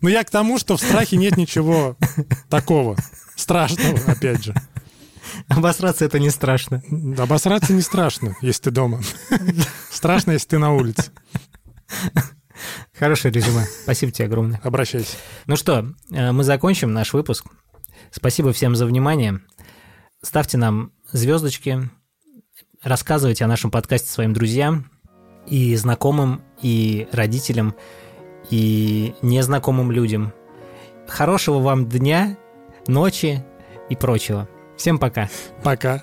Но 0.00 0.08
я 0.08 0.24
к 0.24 0.30
тому, 0.30 0.58
что 0.58 0.76
в 0.76 0.80
страхе 0.80 1.16
нет 1.16 1.36
ничего 1.36 1.96
такого 2.48 2.96
страшного, 3.36 3.98
опять 4.10 4.44
же. 4.44 4.54
Обосраться 5.48 6.04
это 6.04 6.18
не 6.18 6.30
страшно. 6.30 6.82
Обосраться 7.18 7.72
не 7.72 7.82
страшно, 7.82 8.36
если 8.42 8.62
ты 8.64 8.70
дома. 8.70 9.00
Страшно, 9.90 10.32
если 10.32 10.48
ты 10.48 10.58
на 10.58 10.72
улице. 10.74 11.10
Хорошее 12.98 13.32
резюме. 13.32 13.64
Спасибо 13.84 14.12
тебе 14.12 14.26
огромное. 14.26 14.60
Обращайся. 14.62 15.16
Ну 15.46 15.56
что, 15.56 15.92
э, 16.10 16.32
мы 16.32 16.44
закончим 16.44 16.92
наш 16.92 17.12
выпуск. 17.12 17.46
Спасибо 18.10 18.52
всем 18.52 18.76
за 18.76 18.86
внимание. 18.86 19.40
Ставьте 20.22 20.58
нам 20.58 20.92
звездочки, 21.10 21.90
рассказывайте 22.82 23.44
о 23.44 23.48
нашем 23.48 23.70
подкасте 23.70 24.10
своим 24.10 24.32
друзьям 24.32 24.90
и 25.46 25.74
знакомым, 25.76 26.42
и 26.60 27.08
родителям, 27.12 27.74
и 28.50 29.14
незнакомым 29.22 29.90
людям. 29.90 30.32
Хорошего 31.08 31.58
вам 31.58 31.88
дня, 31.88 32.36
ночи 32.86 33.44
и 33.88 33.96
прочего. 33.96 34.48
Всем 34.76 34.98
пока. 34.98 35.28
Пока. 35.62 36.02